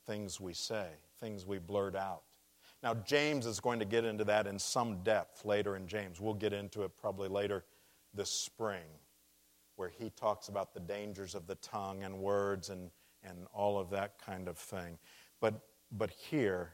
things 0.05 0.39
we 0.39 0.53
say, 0.53 0.87
things 1.19 1.45
we 1.45 1.59
blurt 1.59 1.95
out. 1.95 2.23
Now, 2.81 2.93
James 2.93 3.45
is 3.45 3.59
going 3.59 3.79
to 3.79 3.85
get 3.85 4.05
into 4.05 4.23
that 4.25 4.47
in 4.47 4.57
some 4.57 5.03
depth 5.03 5.43
later 5.43 5.75
in 5.75 5.87
James. 5.87 6.21
We'll 6.21 6.33
get 6.33 6.53
into 6.53 6.83
it 6.83 6.91
probably 6.97 7.27
later 7.27 7.65
this 8.13 8.31
spring, 8.31 8.85
where 9.75 9.89
he 9.89 10.09
talks 10.11 10.47
about 10.47 10.73
the 10.73 10.79
dangers 10.79 11.35
of 11.35 11.45
the 11.45 11.55
tongue 11.55 12.03
and 12.03 12.19
words 12.19 12.69
and, 12.69 12.89
and 13.23 13.47
all 13.53 13.77
of 13.77 13.89
that 13.89 14.13
kind 14.25 14.47
of 14.47 14.57
thing. 14.57 14.97
But, 15.41 15.55
but 15.91 16.09
here, 16.09 16.73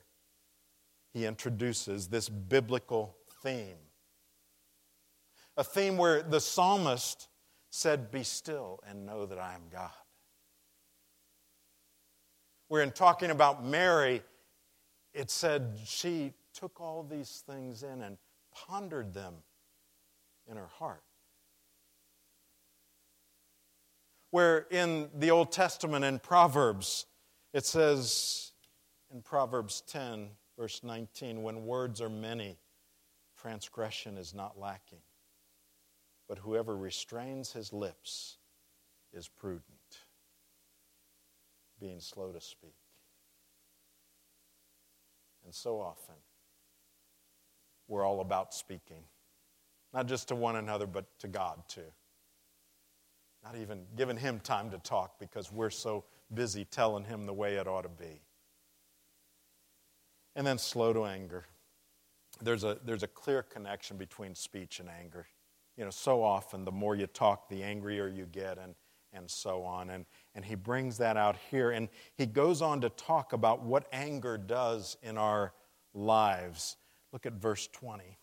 he 1.12 1.25
introduces 1.25 2.07
this 2.07 2.29
biblical 2.29 3.15
theme. 3.41 3.77
A 5.57 5.63
theme 5.63 5.97
where 5.97 6.21
the 6.21 6.39
psalmist 6.39 7.29
said, 7.71 8.12
Be 8.12 8.24
still 8.24 8.79
and 8.88 9.05
know 9.05 9.25
that 9.25 9.39
I 9.39 9.53
am 9.53 9.62
God. 9.71 9.89
Where 12.67 12.81
in 12.81 12.91
talking 12.91 13.31
about 13.31 13.63
Mary, 13.63 14.21
it 15.15 15.31
said 15.31 15.77
she 15.86 16.34
took 16.53 16.81
all 16.81 17.01
these 17.01 17.41
things 17.48 17.84
in 17.84 18.01
and 18.01 18.17
pondered 18.53 19.13
them 19.13 19.34
in 20.45 20.57
her 20.57 20.69
heart. 20.77 21.03
Where 24.31 24.67
in 24.69 25.10
the 25.15 25.31
Old 25.31 25.53
Testament, 25.53 26.03
in 26.03 26.19
Proverbs, 26.19 27.05
it 27.53 27.65
says 27.65 28.51
in 29.13 29.22
Proverbs 29.22 29.81
10, 29.88 30.27
verse 30.60 30.81
19, 30.84 31.41
when 31.41 31.65
words 31.65 32.01
are 32.01 32.10
many, 32.10 32.57
transgression 33.39 34.17
is 34.17 34.34
not 34.34 34.60
lacking. 34.60 35.01
But 36.27 36.39
whoever 36.39 36.75
restrains 36.75 37.53
his 37.53 37.72
lips 37.72 38.38
is 39.13 39.29
prudent, 39.29 39.63
being 41.79 42.01
slow 42.01 42.34
to 42.34 42.41
speak. 42.41 42.75
And 45.45 45.53
so 45.53 45.79
often, 45.79 46.15
we're 47.87 48.03
all 48.03 48.19
about 48.19 48.53
speaking, 48.53 49.03
not 49.93 50.07
just 50.07 50.27
to 50.29 50.35
one 50.35 50.55
another, 50.55 50.87
but 50.87 51.05
to 51.19 51.27
God 51.27 51.61
too. 51.67 51.91
Not 53.43 53.55
even 53.55 53.83
giving 53.95 54.17
Him 54.17 54.39
time 54.39 54.71
to 54.71 54.79
talk 54.79 55.19
because 55.19 55.51
we're 55.51 55.69
so 55.69 56.03
busy 56.33 56.65
telling 56.65 57.03
Him 57.03 57.27
the 57.27 57.33
way 57.33 57.55
it 57.55 57.67
ought 57.67 57.83
to 57.83 57.89
be. 57.89 58.21
And 60.35 60.45
then 60.45 60.57
slow 60.57 60.91
to 60.93 61.05
anger. 61.05 61.45
There's 62.41 62.63
a, 62.63 62.79
there's 62.83 63.03
a 63.03 63.07
clear 63.07 63.43
connection 63.43 63.97
between 63.97 64.33
speech 64.33 64.79
and 64.79 64.89
anger. 64.89 65.27
You 65.77 65.85
know, 65.85 65.91
so 65.91 66.23
often 66.23 66.65
the 66.65 66.71
more 66.71 66.95
you 66.95 67.05
talk, 67.05 67.49
the 67.49 67.61
angrier 67.61 68.07
you 68.07 68.25
get, 68.25 68.57
and, 68.57 68.73
and 69.15 69.29
so 69.29 69.63
on. 69.63 69.89
And, 69.89 70.05
and 70.34 70.43
he 70.43 70.55
brings 70.55 70.98
that 70.98 71.17
out 71.17 71.38
here. 71.50 71.72
And 71.72 71.89
he 72.15 72.25
goes 72.25 72.62
on 72.62 72.81
to 72.81 72.89
talk 72.89 73.34
about 73.34 73.63
what 73.63 73.88
anger 73.91 74.38
does 74.38 74.98
in 75.01 75.17
our 75.17 75.53
lives. 75.93 76.77
Look 77.12 77.25
at 77.25 77.34
verse 77.34 77.67
20. 77.67 78.17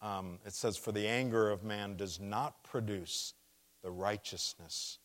Um, 0.00 0.38
it 0.46 0.52
says, 0.52 0.76
For 0.76 0.92
the 0.92 1.06
anger 1.06 1.50
of 1.50 1.64
man 1.64 1.96
does 1.96 2.20
not 2.20 2.62
produce 2.64 3.34
the 3.82 3.90
righteousness 3.90 4.98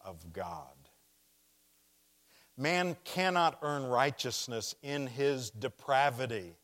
of 0.00 0.32
God. 0.32 0.74
Man 2.56 2.96
cannot 3.04 3.58
earn 3.62 3.84
righteousness 3.84 4.74
in 4.82 5.06
his 5.06 5.50
depravity. 5.50 6.54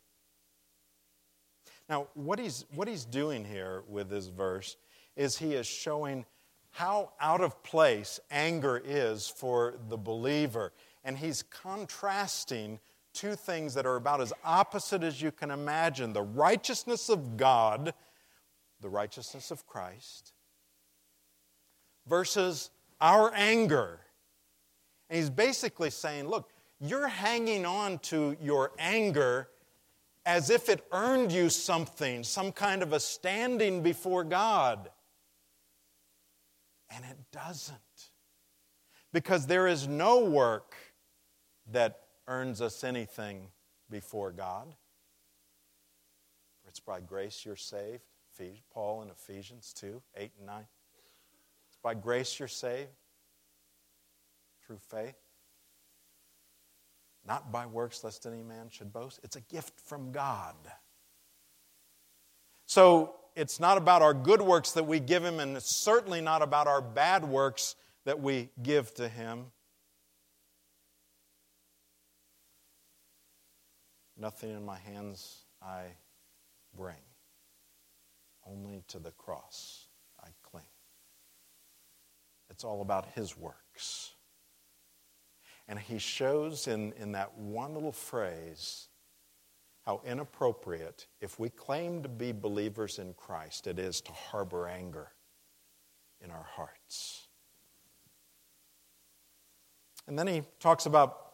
Now, 1.89 2.07
what 2.15 2.39
he's, 2.39 2.65
what 2.73 2.87
he's 2.87 3.05
doing 3.05 3.45
here 3.45 3.83
with 3.89 4.09
this 4.09 4.29
verse 4.29 4.77
is 5.17 5.37
he 5.37 5.55
is 5.55 5.67
showing 5.67 6.25
how 6.73 7.13
out 7.21 7.41
of 7.41 7.63
place 7.63 8.21
anger 8.31 8.81
is 8.85 9.29
for 9.29 9.75
the 9.89 9.97
believer. 9.97 10.73
And 11.05 11.19
he's 11.19 11.43
contrasting 11.43 12.79
two 13.13 13.35
things 13.35 13.75
that 13.75 13.87
are 13.87 13.97
about 13.97 14.21
as 14.21 14.33
opposite 14.45 15.03
as 15.03 15.21
you 15.21 15.33
can 15.33 15.51
imagine 15.51 16.13
the 16.13 16.23
righteousness 16.23 17.09
of 17.09 17.37
God, 17.37 17.93
the 18.81 18.89
righteousness 18.89 19.51
of 19.51 19.67
Christ, 19.67 20.33
versus 22.07 22.71
our 23.01 23.33
anger. 23.35 24.01
And 25.09 25.19
he's 25.19 25.31
basically 25.31 25.91
saying, 25.91 26.29
look, 26.29 26.51
you're 26.81 27.09
hanging 27.09 27.67
on 27.67 27.99
to 27.99 28.37
your 28.41 28.73
anger 28.79 29.49
as 30.25 30.51
if 30.51 30.69
it 30.69 30.87
earned 30.93 31.33
you 31.33 31.49
something, 31.49 32.23
some 32.23 32.53
kind 32.53 32.83
of 32.83 32.93
a 32.93 33.01
standing 33.01 33.83
before 33.83 34.23
God. 34.23 34.91
And 36.91 37.05
it 37.05 37.19
doesn't. 37.33 37.79
Because 39.13 39.47
there 39.47 39.67
is 39.67 39.87
no 39.87 40.25
work 40.25 40.75
that 41.71 42.01
earns 42.27 42.61
us 42.61 42.85
anything 42.85 43.49
before 43.91 44.33
God. 44.33 44.75
It's 46.67 46.81
by 46.81 47.01
grace 47.01 47.45
you're 47.45 47.57
saved. 47.57 48.03
Paul 48.73 49.03
in 49.03 49.11
Ephesians 49.11 49.75
2 49.75 50.01
8 50.17 50.31
and 50.39 50.47
9. 50.47 50.65
It's 51.69 51.77
by 51.83 51.95
grace 51.95 52.39
you're 52.39 52.49
saved 52.49 52.89
through 54.67 54.79
faith. 54.79 55.17
Not 57.27 57.53
by 57.53 57.67
works, 57.67 58.03
lest 58.03 58.27
any 58.27 58.43
man 58.43 58.69
should 58.71 58.93
boast. 58.93 59.21
It's 59.23 59.37
a 59.37 59.41
gift 59.43 59.79
from 59.81 60.11
God. 60.11 60.55
So 62.67 63.17
it's 63.35 63.61
not 63.61 63.79
about 63.79 64.03
our 64.03 64.15
good 64.15 64.43
works 64.43 64.73
that 64.73 64.87
we 64.87 65.01
give 65.01 65.25
Him, 65.25 65.41
and 65.41 65.57
it's 65.57 65.77
certainly 65.77 66.21
not 66.21 66.43
about 66.43 66.67
our 66.67 66.81
bad 66.81 67.25
works 67.25 67.77
that 68.05 68.21
we 68.21 68.51
give 68.63 68.93
to 68.95 69.09
Him. 69.09 69.47
Nothing 74.17 74.51
in 74.51 74.65
my 74.65 74.79
hands 74.79 75.45
I 75.63 75.85
bring, 76.77 77.03
only 78.47 78.83
to 78.89 78.99
the 78.99 79.13
cross 79.13 79.87
I 80.23 80.29
cling. 80.43 80.65
It's 82.51 82.65
all 82.65 82.83
about 82.83 83.07
His 83.15 83.37
works. 83.37 84.13
And 85.67 85.79
He 85.79 85.99
shows 85.99 86.69
in, 86.69 86.93
in 86.93 87.13
that 87.13 87.39
one 87.39 87.73
little 87.73 87.93
phrase 87.93 88.90
how 89.87 90.01
inappropriate, 90.05 91.07
if 91.21 91.39
we 91.39 91.49
claim 91.49 92.03
to 92.03 92.09
be 92.09 92.33
believers 92.33 92.99
in 92.99 93.15
Christ, 93.15 93.67
it 93.67 93.79
is 93.79 94.01
to 94.03 94.13
harbor 94.13 94.69
anger 94.69 95.09
in 96.23 96.31
our 96.31 96.47
hearts. 96.55 97.29
And 100.07 100.19
then 100.19 100.27
he 100.27 100.43
talks 100.59 100.87
about 100.87 101.33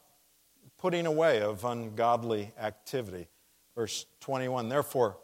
putting 0.79 1.07
away 1.07 1.41
of 1.41 1.65
ungodly 1.65 2.53
activity. 2.61 3.29
Verse 3.75 4.07
21 4.21 4.69
Therefore, 4.69 5.17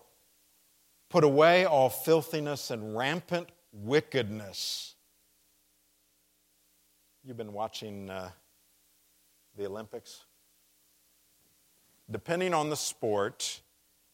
put 1.08 1.24
away 1.24 1.64
all 1.64 1.90
filthiness 1.90 2.70
and 2.70 2.96
rampant 2.96 3.48
wickedness. 3.72 4.94
You've 7.24 7.36
been 7.36 7.52
watching 7.52 8.10
uh, 8.10 8.30
the 9.56 9.66
Olympics? 9.66 10.24
Depending 12.10 12.52
on 12.52 12.70
the 12.70 12.76
sport, 12.76 13.62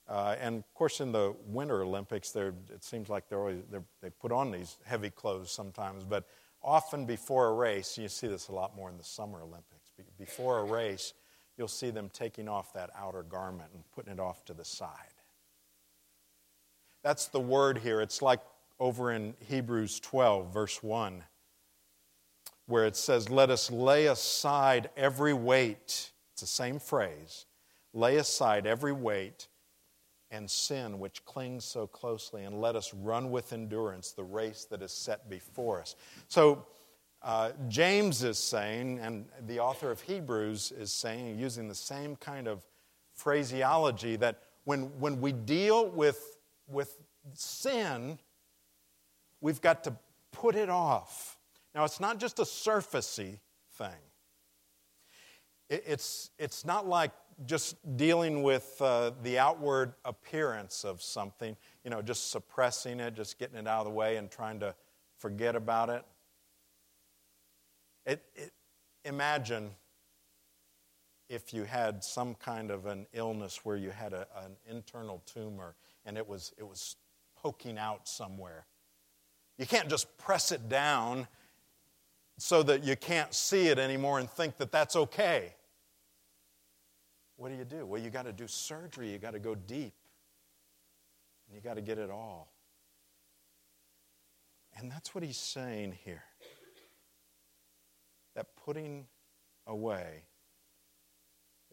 uh, 0.09 0.37
and 0.41 0.59
of 0.59 0.75
course, 0.75 1.01
in 1.01 1.13
the 1.13 1.35
Winter 1.47 1.83
Olympics, 1.83 2.35
it 2.37 2.85
seems 2.85 3.09
like 3.09 3.29
they're 3.29 3.39
always, 3.39 3.63
they're, 3.71 3.85
they 4.01 4.11
put 4.11 4.33
on 4.33 4.51
these 4.51 4.79
heavy 4.85 5.11
clothes 5.11 5.51
sometimes, 5.51 6.05
but 6.05 6.27
often 6.63 7.05
before 7.05 7.49
a 7.49 7.53
race, 7.53 7.99
you 7.99 8.09
see 8.09 8.27
this 8.27 8.49
a 8.49 8.53
lot 8.53 8.75
more 8.75 8.89
in 8.89 8.97
the 8.97 9.05
Summer 9.05 9.41
Olympics. 9.41 9.91
Before 10.19 10.59
a 10.59 10.65
race, 10.65 11.15
you'll 11.57 11.69
see 11.69 11.91
them 11.91 12.09
taking 12.13 12.49
off 12.49 12.73
that 12.73 12.91
outer 12.97 13.23
garment 13.23 13.71
and 13.75 13.83
putting 13.93 14.13
it 14.13 14.21
off 14.21 14.45
to 14.47 14.55
the 14.55 14.65
side. 14.65 14.89
That's 17.03 17.27
the 17.27 17.41
word 17.41 17.79
here. 17.79 18.01
It's 18.01 18.23
like 18.23 18.41
over 18.81 19.13
in 19.13 19.35
Hebrews 19.47 20.01
12, 20.01 20.53
verse 20.53 20.83
1, 20.83 21.25
where 22.67 22.87
it 22.87 22.97
says, 22.97 23.29
Let 23.29 23.51
us 23.51 23.71
lay 23.71 24.07
aside 24.07 24.91
every 24.97 25.35
weight. 25.35 26.13
It's 26.33 26.41
the 26.41 26.47
same 26.47 26.79
phrase. 26.79 27.47
Lay 27.99 28.17
aside 28.17 28.65
every 28.65 28.93
weight 28.93 29.49
and 30.31 30.49
sin 30.49 31.01
which 31.01 31.25
clings 31.25 31.65
so 31.65 31.87
closely, 31.87 32.45
and 32.45 32.61
let 32.61 32.77
us 32.77 32.95
run 32.95 33.33
with 33.33 33.53
endurance 33.53 34.13
the 34.13 34.23
race 34.23 34.67
that 34.71 34.83
is 34.83 34.93
set 34.93 35.29
before 35.29 35.81
us. 35.81 35.97
So, 36.29 36.67
uh, 37.23 37.51
James 37.67 38.23
is 38.23 38.39
saying, 38.39 39.01
and 39.01 39.25
the 39.49 39.59
author 39.59 39.91
of 39.91 40.01
Hebrews 40.01 40.73
is 40.79 40.93
saying, 40.93 41.41
using 41.41 41.67
the 41.67 41.75
same 41.75 42.15
kind 42.15 42.47
of 42.47 42.65
phraseology, 43.15 44.15
that 44.17 44.43
when, 44.63 44.83
when 45.01 45.21
we 45.21 45.33
deal 45.33 45.89
with, 45.89 46.39
with 46.69 46.97
sin, 47.35 48.21
we've 49.41 49.61
got 49.61 49.83
to 49.85 49.97
put 50.31 50.55
it 50.55 50.71
off. 50.71 51.37
Now, 51.75 51.85
it's 51.85 51.99
not 51.99 52.21
just 52.21 52.39
a 52.39 52.43
surfacey 52.45 53.41
thing, 53.73 54.03
it, 55.69 55.83
it's, 55.85 56.31
it's 56.39 56.65
not 56.65 56.87
like 56.87 57.11
just 57.47 57.77
dealing 57.97 58.43
with 58.43 58.77
uh, 58.81 59.13
the 59.23 59.39
outward 59.39 59.95
appearance 60.05 60.85
of 60.85 61.01
something, 61.03 61.57
you 61.85 61.91
know, 61.91 62.03
just 62.03 62.31
suppressing 62.31 63.01
it, 63.01 63.15
just 63.15 63.39
getting 63.39 63.57
it 63.57 63.67
out 63.67 63.81
of 63.81 63.85
the 63.87 63.93
way 63.93 64.17
and 64.17 64.31
trying 64.31 64.61
to 64.61 64.75
forget 65.19 65.55
about 65.55 65.89
it. 65.89 66.05
It, 68.07 68.23
it, 68.35 68.53
imagine 69.05 69.71
if 71.29 71.53
you 71.53 71.65
had 71.65 72.03
some 72.03 72.35
kind 72.35 72.71
of 72.71 72.87
an 72.87 73.07
illness 73.13 73.65
where 73.65 73.77
you 73.77 73.91
had 73.91 74.13
a, 74.13 74.27
an 74.45 74.57
internal 74.69 75.23
tumor 75.27 75.75
and 76.05 76.17
it 76.17 76.27
was, 76.27 76.53
it 76.59 76.67
was 76.67 76.97
poking 77.37 77.79
out 77.79 78.09
somewhere. 78.09 78.65
You 79.59 79.67
can't 79.67 79.89
just 79.89 80.17
press 80.19 80.53
it 80.53 80.69
down 80.69 81.29
so 82.39 82.63
that 82.63 82.85
you 82.85 82.97
can't 82.97 83.35
see 83.35 83.69
it 83.69 83.79
anymore 83.79 84.19
and 84.19 84.31
think 84.31 84.57
that 84.57 84.73
that's 84.73 84.97
okay. 84.97 85.55
What 87.39 87.53
do 87.53 87.57
you 87.57 87.65
do? 87.65 87.87
Well, 87.87 88.03
you 88.03 88.11
got 88.11 88.25
to 88.25 88.33
do 88.33 88.49
surgery, 88.49 89.13
you 89.13 89.19
got 89.19 89.31
to 89.31 89.39
go 89.39 89.55
deep, 89.55 89.95
and 91.47 91.55
you 91.55 91.61
got 91.63 91.75
to 91.75 91.81
get 91.81 91.97
it 91.97 92.11
all. 92.11 92.53
And 94.77 94.91
that's 94.91 95.15
what 95.15 95.23
he's 95.23 95.39
saying 95.39 95.97
here 96.05 96.25
that 98.35 98.47
putting 98.65 99.07
away 99.69 100.25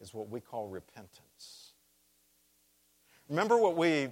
is 0.00 0.14
what 0.14 0.30
we 0.30 0.40
call 0.40 0.68
repentance. 0.68 1.72
Remember 3.28 3.56
what 3.56 3.76
we 3.76 4.08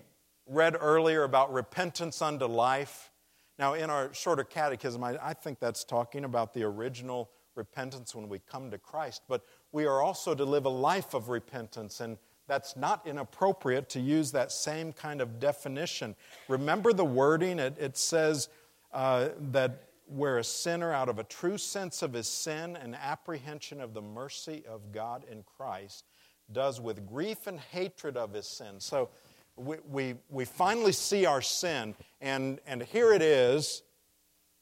read 0.48 0.76
earlier 0.78 1.22
about 1.22 1.52
repentance 1.52 2.20
unto 2.20 2.46
life? 2.46 3.12
Now, 3.60 3.74
in 3.74 3.90
our 3.90 4.12
shorter 4.12 4.42
catechism, 4.42 5.04
I, 5.04 5.18
I, 5.22 5.34
think 5.34 5.60
that's 5.60 5.84
talking 5.84 6.24
about 6.24 6.52
the 6.52 6.64
original 6.64 7.30
repentance 7.54 8.12
when 8.14 8.28
we 8.28 8.40
come 8.40 8.70
to 8.72 8.78
Christ, 8.78 9.22
but 9.28 9.44
we 9.74 9.86
are 9.86 10.00
also 10.00 10.36
to 10.36 10.44
live 10.44 10.66
a 10.66 10.70
life 10.70 11.14
of 11.14 11.28
repentance, 11.28 12.00
and 12.00 12.16
that's 12.46 12.76
not 12.76 13.04
inappropriate 13.06 13.88
to 13.88 14.00
use 14.00 14.30
that 14.30 14.52
same 14.52 14.92
kind 14.92 15.20
of 15.20 15.40
definition. 15.40 16.14
Remember 16.48 16.92
the 16.92 17.04
wording? 17.04 17.58
It, 17.58 17.76
it 17.80 17.96
says 17.96 18.48
uh, 18.92 19.30
that 19.50 19.88
where 20.06 20.38
a 20.38 20.44
sinner, 20.44 20.92
out 20.92 21.08
of 21.08 21.18
a 21.18 21.24
true 21.24 21.58
sense 21.58 22.02
of 22.02 22.12
his 22.12 22.28
sin 22.28 22.76
and 22.76 22.94
apprehension 22.94 23.80
of 23.80 23.94
the 23.94 24.02
mercy 24.02 24.62
of 24.68 24.92
God 24.92 25.24
in 25.28 25.42
Christ, 25.56 26.04
does 26.52 26.80
with 26.80 27.04
grief 27.08 27.48
and 27.48 27.58
hatred 27.58 28.16
of 28.16 28.32
his 28.32 28.46
sin. 28.46 28.78
So 28.78 29.08
we, 29.56 29.78
we, 29.90 30.14
we 30.30 30.44
finally 30.44 30.92
see 30.92 31.26
our 31.26 31.42
sin, 31.42 31.96
and, 32.20 32.60
and 32.64 32.80
here 32.80 33.12
it 33.12 33.22
is, 33.22 33.82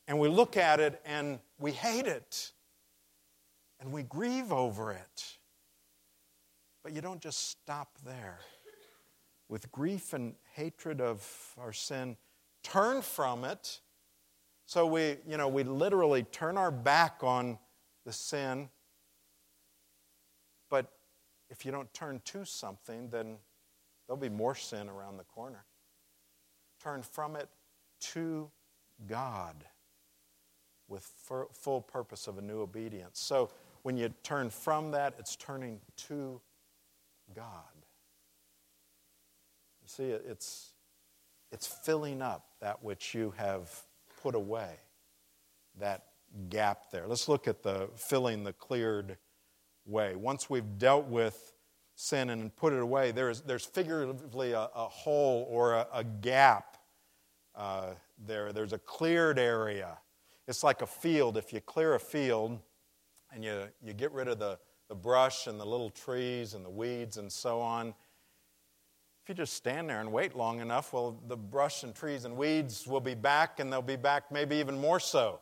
and 0.09 0.19
we 0.19 0.29
look 0.29 0.57
at 0.57 0.81
it 0.81 1.03
and 1.05 1.39
we 1.59 1.73
hate 1.73 2.07
it, 2.07 2.53
and 3.83 3.93
we 3.93 4.05
grieve 4.05 4.53
over 4.53 4.93
it. 4.93 5.39
But 6.85 6.93
you 6.95 7.01
don't 7.01 7.21
just 7.21 7.51
stop 7.51 7.99
there. 8.05 8.39
With 9.49 9.71
grief 9.71 10.13
and 10.13 10.35
hatred 10.55 11.01
of 11.01 11.55
our 11.59 11.73
sin, 11.73 12.17
turn 12.63 13.03
from 13.03 13.45
it. 13.45 13.81
So 14.67 14.87
we, 14.87 15.17
you 15.29 15.37
know, 15.37 15.49
we 15.49 15.65
literally 15.65 16.23
turn 16.23 16.57
our 16.57 16.71
back 16.71 17.19
on 17.23 17.59
the 18.07 18.13
sin. 18.13 18.71
But 20.71 20.91
if 21.51 21.67
you 21.67 21.73
don't 21.73 21.93
turn 21.93 22.23
to 22.27 22.45
something, 22.45 23.11
then 23.11 23.37
there'll 24.07 24.21
be 24.21 24.29
more 24.29 24.55
sin 24.55 24.89
around 24.89 25.19
the 25.19 25.25
corner. 25.25 25.65
Turn 26.83 27.03
from 27.03 27.37
it 27.37 27.49
to 28.01 28.51
God 29.07 29.65
with 30.89 31.05
full 31.53 31.81
purpose 31.81 32.27
of 32.27 32.39
a 32.39 32.43
new 32.43 32.61
obedience. 32.61 33.19
So 33.21 33.51
when 33.83 33.97
you 33.97 34.13
turn 34.23 34.51
from 34.51 34.93
that, 34.93 35.15
it's 35.19 35.37
turning 35.37 35.81
to 36.09 36.41
God. 37.35 37.45
You 39.83 39.89
see, 39.89 40.05
it's, 40.05 40.73
it's 41.51 41.67
filling 41.67 42.23
up 42.23 42.47
that 42.61 42.83
which 42.83 43.15
you 43.15 43.35
have 43.37 43.71
put 44.23 44.35
away, 44.35 44.77
that 45.81 46.05
gap 46.49 46.91
there. 46.93 47.07
Let's 47.07 47.29
look 47.29 47.49
at 47.49 47.63
the 47.63 47.91
filling 47.97 48.45
the 48.45 48.53
cleared 48.53 49.19
way. 49.85 50.15
Once 50.15 50.49
we've 50.49 50.79
dealt 50.79 51.07
with 51.07 51.53
sin 51.97 52.31
and 52.31 52.55
put 52.55 52.73
it 52.73 52.81
away, 52.81 53.11
there's, 53.11 53.41
there's 53.43 53.65
figuratively 53.65 54.53
a, 54.53 54.69
a 54.75 54.89
hole 54.89 55.47
or 55.51 55.75
a, 55.75 55.87
a 55.93 56.05
gap 56.05 56.77
uh, 57.57 57.91
there. 58.25 58.53
There's 58.53 58.73
a 58.73 58.79
cleared 58.79 59.39
area. 59.39 59.99
It's 60.47 60.63
like 60.63 60.83
a 60.83 60.87
field. 60.87 61.37
If 61.37 61.53
you 61.53 61.61
clear 61.61 61.95
a 61.95 62.01
field 62.01 62.61
and 63.33 63.45
you, 63.45 63.63
you 63.83 63.93
get 63.93 64.13
rid 64.13 64.29
of 64.29 64.39
the, 64.39 64.59
the 64.89 64.95
brush 64.95 65.47
and 65.47 65.59
the 65.59 65.65
little 65.65 65.91
trees 65.91 66.55
and 66.55 66.65
the 66.65 66.71
weeds 66.71 67.17
and 67.17 67.31
so 67.31 67.61
on, 67.61 67.95
if 69.23 69.29
you 69.29 69.35
just 69.37 69.55
stand 69.55 69.89
there 69.89 70.01
and 70.01 70.11
wait 70.13 70.35
long 70.35 70.61
enough, 70.61 70.93
well, 70.93 71.17
the 71.29 71.37
brush 71.37 71.85
and 71.85 71.95
trees 71.95 72.25
and 72.25 72.37
weeds 72.37 72.89
will 72.89 73.01
be 73.01 73.15
back, 73.15 73.61
and 73.61 73.73
they'll 73.73 73.81
be 73.81 73.95
back 73.95 74.33
maybe 74.33 74.57
even 74.57 74.77
more 74.77 74.99
so. 74.99 75.39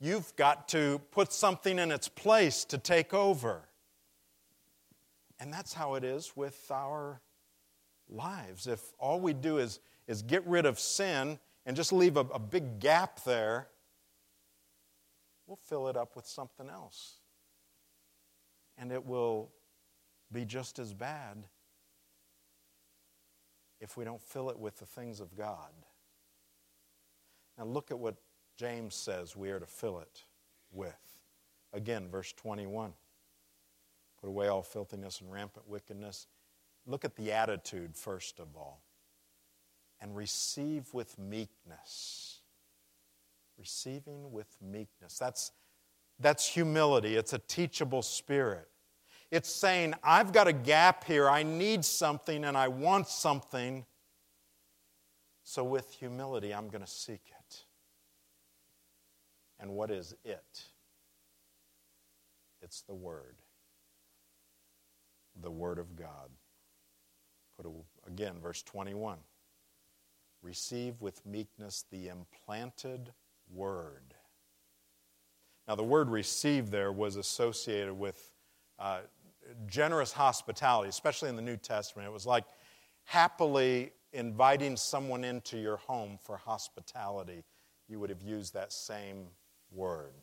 You've 0.00 0.34
got 0.34 0.66
to 0.68 1.00
put 1.12 1.32
something 1.32 1.78
in 1.78 1.92
its 1.92 2.08
place 2.08 2.64
to 2.66 2.78
take 2.78 3.14
over. 3.14 3.68
And 5.38 5.52
that's 5.52 5.72
how 5.72 5.94
it 5.94 6.02
is 6.02 6.32
with 6.34 6.60
our 6.72 7.20
lives. 8.08 8.66
If 8.66 8.80
all 8.98 9.20
we 9.20 9.32
do 9.32 9.58
is, 9.58 9.78
is 10.08 10.22
get 10.22 10.44
rid 10.44 10.66
of 10.66 10.80
sin 10.80 11.38
and 11.66 11.76
just 11.76 11.92
leave 11.92 12.16
a, 12.16 12.26
a 12.32 12.40
big 12.40 12.80
gap 12.80 13.22
there, 13.22 13.68
we'll 15.48 15.56
fill 15.56 15.88
it 15.88 15.96
up 15.96 16.14
with 16.14 16.26
something 16.26 16.68
else. 16.68 17.16
And 18.76 18.92
it 18.92 19.04
will 19.04 19.50
be 20.30 20.44
just 20.44 20.78
as 20.78 20.92
bad 20.92 21.44
if 23.80 23.96
we 23.96 24.04
don't 24.04 24.22
fill 24.22 24.50
it 24.50 24.58
with 24.58 24.78
the 24.78 24.86
things 24.86 25.20
of 25.20 25.34
God. 25.36 25.72
Now, 27.56 27.64
look 27.64 27.90
at 27.90 27.98
what 27.98 28.16
James 28.56 28.94
says 28.94 29.34
we 29.34 29.50
are 29.50 29.58
to 29.58 29.66
fill 29.66 29.98
it 30.00 30.24
with. 30.70 30.94
Again, 31.72 32.08
verse 32.08 32.32
21. 32.34 32.92
Put 34.20 34.28
away 34.28 34.48
all 34.48 34.62
filthiness 34.62 35.20
and 35.20 35.32
rampant 35.32 35.68
wickedness. 35.68 36.26
Look 36.86 37.04
at 37.04 37.16
the 37.16 37.32
attitude, 37.32 37.96
first 37.96 38.38
of 38.38 38.56
all. 38.56 38.82
And 40.00 40.14
receive 40.14 40.92
with 40.92 41.18
meekness. 41.18 42.37
Receiving 43.58 44.30
with 44.32 44.46
meekness. 44.62 45.18
That's, 45.18 45.52
that's 46.20 46.46
humility, 46.46 47.16
it's 47.16 47.32
a 47.32 47.38
teachable 47.38 48.02
spirit. 48.02 48.68
It's 49.30 49.50
saying, 49.50 49.94
I've 50.02 50.32
got 50.32 50.48
a 50.48 50.54
gap 50.54 51.04
here. 51.04 51.28
I 51.28 51.42
need 51.42 51.84
something 51.84 52.44
and 52.44 52.56
I 52.56 52.68
want 52.68 53.08
something. 53.08 53.84
So, 55.42 55.64
with 55.64 55.92
humility, 55.92 56.54
I'm 56.54 56.68
going 56.68 56.84
to 56.84 56.90
seek 56.90 57.20
it. 57.26 57.64
And 59.60 59.72
what 59.72 59.90
is 59.90 60.14
it? 60.24 60.64
It's 62.62 62.82
the 62.82 62.94
Word. 62.94 63.36
The 65.42 65.50
Word 65.50 65.78
of 65.78 65.94
God. 65.96 66.30
Put 67.56 67.66
a, 67.66 67.70
again, 68.06 68.34
verse 68.42 68.62
21. 68.62 69.18
Receive 70.42 71.00
with 71.00 71.24
meekness 71.26 71.84
the 71.90 72.08
implanted 72.08 73.12
Word. 73.52 74.14
Now, 75.66 75.74
the 75.74 75.84
word 75.84 76.08
receive 76.08 76.70
there 76.70 76.92
was 76.92 77.16
associated 77.16 77.92
with 77.92 78.32
uh, 78.78 79.00
generous 79.66 80.12
hospitality, 80.12 80.88
especially 80.88 81.28
in 81.28 81.36
the 81.36 81.42
New 81.42 81.58
Testament. 81.58 82.08
It 82.08 82.12
was 82.12 82.26
like 82.26 82.44
happily 83.04 83.92
inviting 84.12 84.76
someone 84.76 85.24
into 85.24 85.58
your 85.58 85.76
home 85.76 86.18
for 86.22 86.36
hospitality. 86.38 87.44
You 87.88 88.00
would 88.00 88.10
have 88.10 88.22
used 88.22 88.54
that 88.54 88.72
same 88.72 89.26
word. 89.70 90.14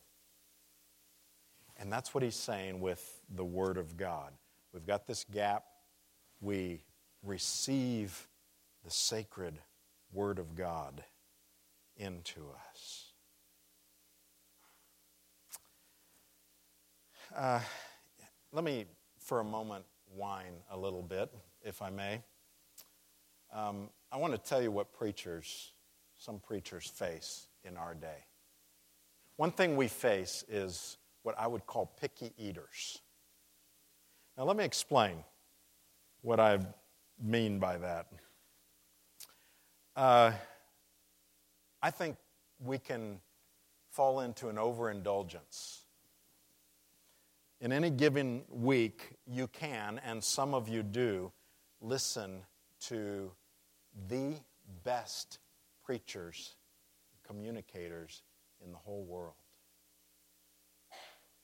And 1.77 1.91
that's 1.91 2.13
what 2.13 2.23
he's 2.23 2.35
saying 2.35 2.79
with 2.79 3.21
the 3.35 3.43
Word 3.43 3.77
of 3.77 3.97
God. 3.97 4.31
We've 4.73 4.85
got 4.85 5.05
this 5.05 5.25
gap. 5.31 5.65
We 6.41 6.81
receive 7.23 8.27
the 8.83 8.91
sacred 8.91 9.59
Word 10.13 10.39
of 10.39 10.55
God 10.55 11.03
into 11.97 12.41
us. 12.71 13.04
Uh, 17.33 17.59
let 18.51 18.63
me 18.63 18.85
for 19.17 19.39
a 19.39 19.43
moment 19.43 19.85
whine 20.13 20.53
a 20.71 20.77
little 20.77 21.01
bit, 21.01 21.33
if 21.63 21.81
I 21.81 21.89
may. 21.89 22.21
Um, 23.53 23.89
I 24.11 24.17
want 24.17 24.33
to 24.33 24.37
tell 24.37 24.61
you 24.61 24.71
what 24.71 24.93
preachers, 24.93 25.71
some 26.17 26.39
preachers, 26.39 26.87
face 26.87 27.47
in 27.63 27.77
our 27.77 27.93
day. 27.95 28.25
One 29.37 29.51
thing 29.51 29.75
we 29.75 29.87
face 29.87 30.43
is 30.47 30.97
what 31.23 31.35
I 31.37 31.47
would 31.47 31.65
call 31.65 31.91
picky 31.99 32.31
eaters. 32.37 32.99
Now, 34.37 34.43
let 34.43 34.57
me 34.57 34.63
explain 34.63 35.23
what 36.21 36.39
I 36.39 36.59
mean 37.21 37.59
by 37.59 37.77
that. 37.77 38.07
Uh, 39.95 40.31
I 41.81 41.91
think 41.91 42.17
we 42.59 42.77
can 42.77 43.19
fall 43.89 44.19
into 44.19 44.49
an 44.49 44.57
overindulgence 44.57 45.84
in 47.65 47.73
any 47.73 47.89
given 47.89 48.43
week, 48.47 49.15
you 49.25 49.47
can, 49.47 49.99
and 50.05 50.23
some 50.23 50.53
of 50.53 50.69
you 50.69 50.83
do, 50.83 51.31
listen 51.81 52.43
to 52.79 53.31
the 54.07 54.35
best 54.83 55.39
preachers, 55.83 56.57
communicators 57.25 58.21
in 58.63 58.71
the 58.71 58.77
whole 58.77 59.03
world. 59.03 59.33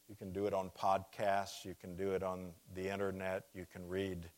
You 0.08 0.16
can 0.16 0.32
do 0.32 0.46
it 0.46 0.54
on 0.54 0.70
podcasts, 0.80 1.66
you 1.66 1.74
can 1.82 1.96
do 1.96 2.12
it 2.12 2.22
on 2.22 2.52
the 2.76 2.88
internet, 2.88 3.46
you 3.56 3.66
can 3.74 3.88
read 3.88 4.30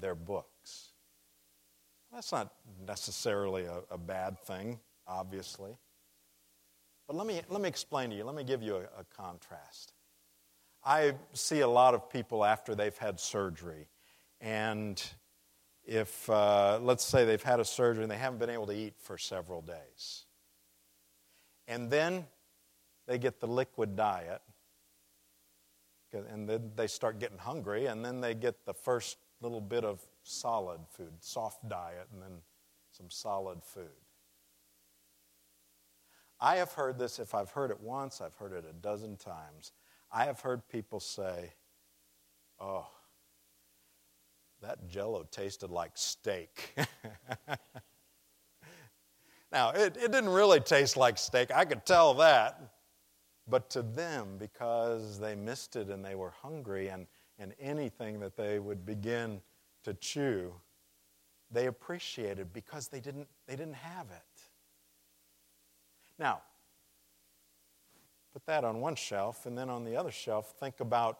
their 0.00 0.14
books. 0.14 0.92
That's 2.12 2.30
not 2.30 2.52
necessarily 2.86 3.64
a, 3.64 3.80
a 3.90 3.98
bad 3.98 4.38
thing, 4.38 4.78
obviously. 5.08 5.76
But 7.08 7.16
let 7.16 7.26
me, 7.26 7.40
let 7.48 7.60
me 7.60 7.68
explain 7.68 8.10
to 8.10 8.16
you, 8.16 8.22
let 8.22 8.36
me 8.36 8.44
give 8.44 8.62
you 8.62 8.76
a, 8.76 9.00
a 9.00 9.04
contrast. 9.16 9.94
I 10.84 11.14
see 11.32 11.60
a 11.60 11.68
lot 11.68 11.94
of 11.94 12.10
people 12.10 12.44
after 12.44 12.74
they've 12.74 12.96
had 12.96 13.20
surgery. 13.20 13.88
And 14.40 15.02
if, 15.84 16.28
uh, 16.30 16.78
let's 16.80 17.04
say, 17.04 17.24
they've 17.24 17.42
had 17.42 17.60
a 17.60 17.64
surgery 17.64 18.02
and 18.02 18.10
they 18.10 18.16
haven't 18.16 18.38
been 18.38 18.50
able 18.50 18.66
to 18.66 18.74
eat 18.74 18.94
for 18.98 19.18
several 19.18 19.60
days. 19.60 20.24
And 21.68 21.90
then 21.90 22.26
they 23.06 23.18
get 23.18 23.40
the 23.40 23.46
liquid 23.46 23.96
diet. 23.96 24.40
And 26.12 26.48
then 26.48 26.72
they 26.74 26.86
start 26.86 27.20
getting 27.20 27.38
hungry. 27.38 27.86
And 27.86 28.04
then 28.04 28.20
they 28.20 28.34
get 28.34 28.64
the 28.64 28.74
first 28.74 29.18
little 29.40 29.60
bit 29.60 29.84
of 29.84 30.00
solid 30.22 30.80
food, 30.88 31.12
soft 31.20 31.68
diet, 31.68 32.08
and 32.12 32.22
then 32.22 32.38
some 32.92 33.10
solid 33.10 33.62
food. 33.62 33.84
I 36.40 36.56
have 36.56 36.72
heard 36.72 36.98
this, 36.98 37.18
if 37.18 37.34
I've 37.34 37.50
heard 37.50 37.70
it 37.70 37.80
once, 37.80 38.20
I've 38.20 38.34
heard 38.34 38.52
it 38.52 38.64
a 38.68 38.72
dozen 38.72 39.16
times. 39.16 39.72
I 40.12 40.24
have 40.24 40.40
heard 40.40 40.68
people 40.68 41.00
say, 41.00 41.52
oh, 42.58 42.86
that 44.60 44.88
jello 44.88 45.26
tasted 45.30 45.70
like 45.70 45.92
steak. 45.94 46.74
now, 49.52 49.70
it, 49.70 49.96
it 49.96 50.12
didn't 50.12 50.30
really 50.30 50.60
taste 50.60 50.96
like 50.96 51.16
steak, 51.16 51.50
I 51.54 51.64
could 51.64 51.86
tell 51.86 52.14
that. 52.14 52.72
But 53.48 53.70
to 53.70 53.82
them, 53.82 54.36
because 54.38 55.18
they 55.18 55.34
missed 55.34 55.76
it 55.76 55.88
and 55.88 56.04
they 56.04 56.14
were 56.14 56.30
hungry, 56.42 56.88
and, 56.88 57.06
and 57.38 57.54
anything 57.58 58.20
that 58.20 58.36
they 58.36 58.58
would 58.58 58.86
begin 58.86 59.40
to 59.84 59.94
chew, 59.94 60.52
they 61.50 61.66
appreciated 61.66 62.52
because 62.52 62.88
they 62.88 63.00
didn't, 63.00 63.28
they 63.46 63.56
didn't 63.56 63.74
have 63.74 64.06
it. 64.10 64.42
Now, 66.18 66.42
Put 68.32 68.46
that 68.46 68.64
on 68.64 68.80
one 68.80 68.94
shelf, 68.94 69.46
and 69.46 69.58
then 69.58 69.68
on 69.68 69.84
the 69.84 69.96
other 69.96 70.12
shelf, 70.12 70.54
think 70.60 70.80
about 70.80 71.18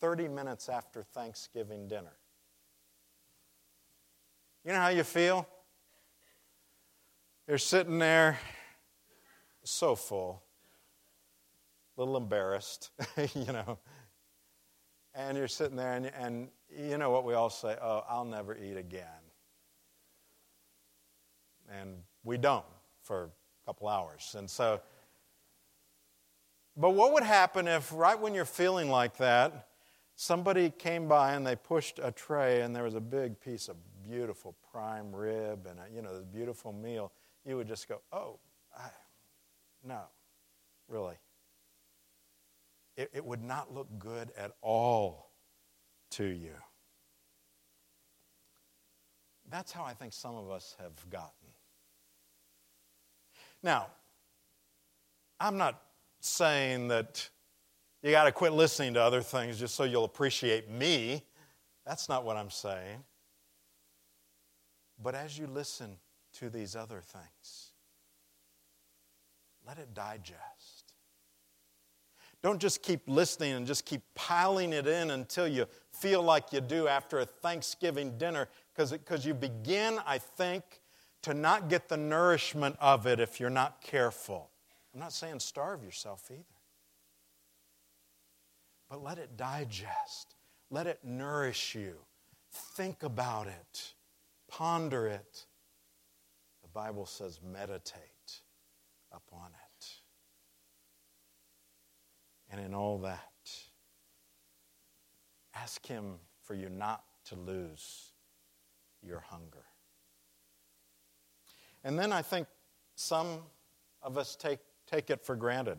30 0.00 0.28
minutes 0.28 0.68
after 0.68 1.02
Thanksgiving 1.02 1.88
dinner. 1.88 2.12
You 4.64 4.72
know 4.72 4.80
how 4.80 4.88
you 4.88 5.04
feel? 5.04 5.48
You're 7.48 7.58
sitting 7.58 7.98
there, 7.98 8.38
so 9.64 9.96
full, 9.96 10.42
a 11.96 12.00
little 12.00 12.16
embarrassed, 12.16 12.90
you 13.34 13.52
know. 13.52 13.78
And 15.14 15.36
you're 15.36 15.48
sitting 15.48 15.76
there, 15.76 15.92
and, 15.92 16.06
and 16.18 16.48
you 16.68 16.98
know 16.98 17.10
what 17.10 17.24
we 17.24 17.34
all 17.34 17.50
say 17.50 17.76
oh, 17.82 18.04
I'll 18.08 18.24
never 18.24 18.56
eat 18.56 18.76
again. 18.76 19.06
And 21.80 21.96
we 22.24 22.36
don't 22.36 22.64
for 23.02 23.24
a 23.24 23.66
couple 23.66 23.88
hours. 23.88 24.34
And 24.38 24.48
so, 24.48 24.80
but 26.76 26.90
what 26.90 27.12
would 27.12 27.22
happen 27.22 27.68
if, 27.68 27.92
right 27.92 28.18
when 28.18 28.34
you're 28.34 28.44
feeling 28.44 28.88
like 28.90 29.16
that, 29.18 29.68
somebody 30.16 30.70
came 30.70 31.08
by 31.08 31.34
and 31.34 31.46
they 31.46 31.56
pushed 31.56 31.98
a 32.02 32.10
tray 32.10 32.62
and 32.62 32.74
there 32.74 32.84
was 32.84 32.94
a 32.94 33.00
big 33.00 33.40
piece 33.40 33.68
of 33.68 33.76
beautiful 34.02 34.54
prime 34.70 35.14
rib 35.14 35.66
and 35.68 35.78
a, 35.78 35.94
you 35.94 36.02
know, 36.02 36.14
this 36.14 36.24
beautiful 36.24 36.72
meal? 36.72 37.12
You 37.44 37.56
would 37.56 37.68
just 37.68 37.88
go, 37.88 38.00
oh, 38.12 38.38
I, 38.76 38.88
no, 39.84 40.00
really. 40.88 41.16
It, 42.96 43.10
it 43.12 43.24
would 43.24 43.42
not 43.42 43.72
look 43.72 43.88
good 43.98 44.30
at 44.36 44.52
all 44.60 45.30
to 46.12 46.24
you. 46.24 46.54
That's 49.50 49.72
how 49.72 49.84
I 49.84 49.92
think 49.92 50.12
some 50.12 50.34
of 50.34 50.50
us 50.50 50.76
have 50.78 51.10
gotten. 51.10 51.30
Now, 53.62 53.88
I'm 55.38 55.56
not 55.56 55.82
saying 56.24 56.88
that 56.88 57.28
you 58.02 58.10
got 58.10 58.24
to 58.24 58.32
quit 58.32 58.52
listening 58.52 58.94
to 58.94 59.02
other 59.02 59.22
things 59.22 59.58
just 59.58 59.74
so 59.74 59.84
you'll 59.84 60.04
appreciate 60.04 60.70
me. 60.70 61.24
That's 61.84 62.08
not 62.08 62.24
what 62.24 62.36
I'm 62.36 62.50
saying. 62.50 63.04
But 65.02 65.14
as 65.16 65.36
you 65.36 65.48
listen 65.48 65.96
to 66.34 66.48
these 66.48 66.76
other 66.76 67.00
things, 67.00 67.72
let 69.66 69.78
it 69.78 69.94
digest. 69.94 70.94
Don't 72.40 72.60
just 72.60 72.82
keep 72.82 73.02
listening 73.06 73.52
and 73.52 73.66
just 73.66 73.84
keep 73.84 74.02
piling 74.14 74.72
it 74.72 74.86
in 74.86 75.10
until 75.10 75.48
you 75.48 75.66
feel 75.92 76.22
like 76.22 76.52
you 76.52 76.60
do 76.60 76.86
after 76.88 77.18
a 77.20 77.24
Thanksgiving 77.24 78.16
dinner, 78.16 78.48
because 78.76 79.26
you 79.26 79.34
begin, 79.34 79.98
I 80.06 80.18
think, 80.18 80.62
to 81.22 81.34
not 81.34 81.68
get 81.68 81.88
the 81.88 81.96
nourishment 81.96 82.76
of 82.80 83.06
it 83.06 83.18
if 83.20 83.38
you're 83.40 83.50
not 83.50 83.80
careful. 83.80 84.50
I'm 84.92 85.00
not 85.00 85.12
saying 85.12 85.40
starve 85.40 85.82
yourself 85.82 86.28
either. 86.30 86.44
But 88.90 89.02
let 89.02 89.18
it 89.18 89.36
digest, 89.36 90.34
let 90.70 90.86
it 90.86 91.00
nourish 91.02 91.74
you. 91.74 91.94
Think 92.52 93.02
about 93.02 93.46
it, 93.46 93.94
ponder 94.48 95.06
it. 95.06 95.46
The 96.62 96.68
Bible 96.68 97.06
says 97.06 97.40
meditate 97.42 98.40
upon 99.10 99.46
it. 99.48 99.88
And 102.50 102.60
in 102.60 102.74
all 102.74 102.98
that, 102.98 103.22
ask 105.54 105.86
Him 105.86 106.16
for 106.42 106.54
you 106.54 106.68
not 106.68 107.02
to 107.26 107.34
lose 107.34 108.12
your 109.02 109.20
hunger. 109.20 109.64
And 111.82 111.98
then 111.98 112.12
I 112.12 112.20
think 112.20 112.46
some 112.94 113.38
of 114.02 114.18
us 114.18 114.36
take, 114.36 114.58
take 114.92 115.08
it 115.08 115.24
for 115.24 115.34
granted. 115.34 115.78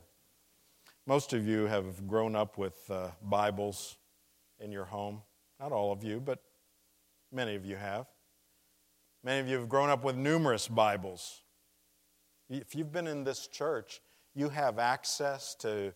Most 1.06 1.34
of 1.34 1.47
you 1.47 1.67
have 1.67 2.08
grown 2.08 2.36
up 2.36 2.58
with 2.58 2.89
uh, 2.89 3.10
Bibles 3.21 3.97
in 4.60 4.71
your 4.71 4.86
home. 4.86 5.21
Not 5.60 5.71
all 5.71 5.91
of 5.91 6.04
you, 6.04 6.19
but 6.19 6.41
many 7.32 7.54
of 7.54 7.63
you 7.63 7.76
have. 7.76 8.08
Many 9.23 9.39
of 9.39 9.47
you 9.47 9.60
have 9.60 9.69
grown 9.69 9.91
up 9.91 10.04
with 10.04 10.15
numerous 10.15 10.67
Bibles. 10.67 11.43
If 12.49 12.73
you've 12.73 12.91
been 12.91 13.06
in 13.06 13.23
this 13.23 13.45
church, 13.45 14.02
you 14.34 14.49
have 14.49 14.80
access 14.80 15.54
to 15.60 15.93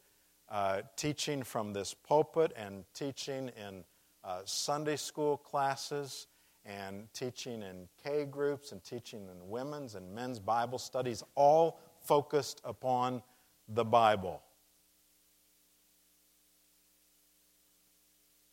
uh, 0.50 0.82
teaching 0.96 1.42
from 1.42 1.74
this 1.74 1.96
pulpit 1.96 2.54
and 2.56 2.86
teaching 2.94 3.50
in 3.58 3.84
uh, 4.24 4.42
Sunday 4.46 4.96
school 4.96 5.38
classes 5.38 6.28
and 6.66 7.12
teaching 7.14 7.64
in 7.64 7.88
K 8.04 8.26
groups 8.26 8.74
and 8.74 8.84
teaching 8.84 9.22
in 9.22 9.50
women's 9.50 9.96
and 9.96 10.14
men's 10.14 10.38
Bible 10.38 10.78
studies, 10.78 11.24
all 11.34 11.80
focused 12.08 12.62
upon 12.64 13.22
the 13.68 13.84
Bible. 13.84 14.42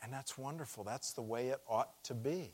And 0.03 0.13
that's 0.13 0.37
wonderful. 0.37 0.85
That's 0.85 1.13
the 1.13 1.23
way 1.23 1.49
it 1.49 1.61
ought 1.69 2.03
to 2.05 2.15
be. 2.15 2.53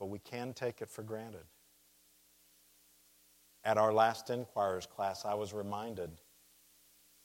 But 0.00 0.06
we 0.06 0.18
can 0.18 0.52
take 0.52 0.82
it 0.82 0.88
for 0.88 1.02
granted. 1.02 1.44
At 3.64 3.78
our 3.78 3.92
last 3.92 4.30
Inquirers 4.30 4.86
class, 4.86 5.24
I 5.24 5.34
was 5.34 5.52
reminded 5.52 6.10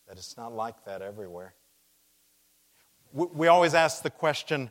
that 0.07 0.17
it's 0.17 0.37
not 0.37 0.53
like 0.53 0.85
that 0.85 1.01
everywhere. 1.01 1.55
We 3.13 3.47
always 3.47 3.73
ask 3.73 4.03
the 4.03 4.11
question 4.11 4.69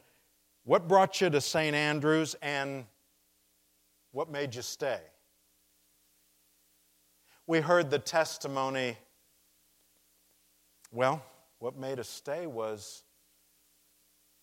what 0.62 0.86
brought 0.86 1.20
you 1.20 1.30
to 1.30 1.40
St. 1.40 1.74
Andrews 1.74 2.36
and 2.42 2.84
what 4.12 4.30
made 4.30 4.54
you 4.54 4.62
stay? 4.62 5.00
We 7.46 7.60
heard 7.60 7.90
the 7.90 7.98
testimony. 7.98 8.96
Well, 10.90 11.22
what 11.58 11.76
made 11.76 12.00
us 12.00 12.08
stay 12.08 12.46
was 12.46 13.04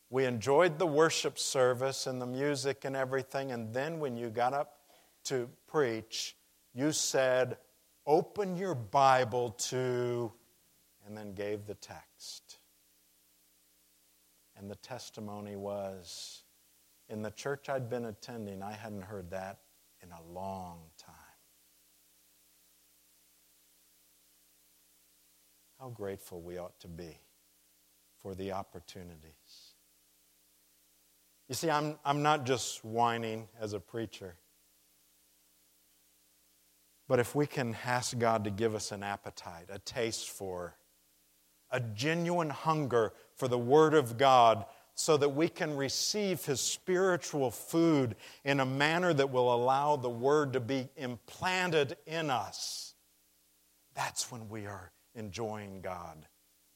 we 0.09 0.25
enjoyed 0.25 0.79
the 0.79 0.87
worship 0.87 1.37
service 1.37 2.07
and 2.07 2.21
the 2.21 2.25
music 2.25 2.85
and 2.85 2.95
everything, 2.95 3.51
and 3.51 3.73
then 3.73 3.99
when 3.99 4.15
you 4.15 4.29
got 4.29 4.53
up 4.53 4.77
to 5.25 5.49
preach, 5.67 6.35
you 6.73 6.91
said, 6.91 7.57
Open 8.05 8.57
your 8.57 8.75
Bible 8.75 9.51
to, 9.51 10.31
and 11.05 11.17
then 11.17 11.33
gave 11.33 11.65
the 11.65 11.75
text. 11.75 12.59
And 14.57 14.69
the 14.69 14.75
testimony 14.75 15.55
was 15.55 16.43
in 17.09 17.21
the 17.21 17.31
church 17.31 17.69
I'd 17.69 17.89
been 17.89 18.05
attending, 18.05 18.61
I 18.61 18.73
hadn't 18.73 19.03
heard 19.03 19.29
that 19.31 19.59
in 20.01 20.09
a 20.11 20.33
long 20.33 20.79
time. 20.97 21.22
How 25.83 25.89
grateful 25.89 26.39
we 26.39 26.57
ought 26.57 26.79
to 26.79 26.87
be 26.87 27.17
for 28.21 28.35
the 28.35 28.53
opportunities. 28.53 29.73
You 31.49 31.55
see, 31.55 31.69
I'm, 31.69 31.97
I'm 32.05 32.23
not 32.23 32.45
just 32.45 32.85
whining 32.85 33.49
as 33.59 33.73
a 33.73 33.81
preacher. 33.81 34.35
But 37.09 37.19
if 37.19 37.35
we 37.35 37.45
can 37.45 37.75
ask 37.85 38.17
God 38.17 38.45
to 38.45 38.49
give 38.49 38.75
us 38.75 38.93
an 38.93 39.03
appetite, 39.03 39.65
a 39.69 39.77
taste 39.77 40.29
for, 40.29 40.77
a 41.69 41.81
genuine 41.81 42.51
hunger 42.51 43.11
for 43.35 43.49
the 43.49 43.59
Word 43.59 43.93
of 43.93 44.17
God 44.17 44.63
so 44.95 45.17
that 45.17 45.35
we 45.35 45.49
can 45.49 45.75
receive 45.75 46.45
His 46.45 46.61
spiritual 46.61 47.51
food 47.51 48.15
in 48.45 48.61
a 48.61 48.65
manner 48.65 49.13
that 49.13 49.31
will 49.31 49.53
allow 49.53 49.97
the 49.97 50.09
Word 50.09 50.53
to 50.53 50.61
be 50.61 50.87
implanted 50.95 51.97
in 52.07 52.29
us. 52.29 52.93
That's 53.95 54.31
when 54.31 54.47
we 54.47 54.65
are 54.65 54.92
enjoying 55.15 55.81
God 55.81 56.25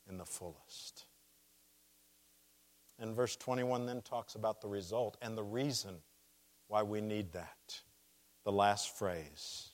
in 0.09 0.17
the 0.17 0.25
fullest. 0.25 1.05
And 2.99 3.15
verse 3.15 3.35
21 3.35 3.85
then 3.85 4.01
talks 4.01 4.35
about 4.35 4.61
the 4.61 4.67
result 4.67 5.17
and 5.21 5.37
the 5.37 5.43
reason 5.43 5.95
why 6.67 6.83
we 6.83 7.01
need 7.01 7.33
that. 7.33 7.81
The 8.43 8.51
last 8.51 8.97
phrase 8.97 9.69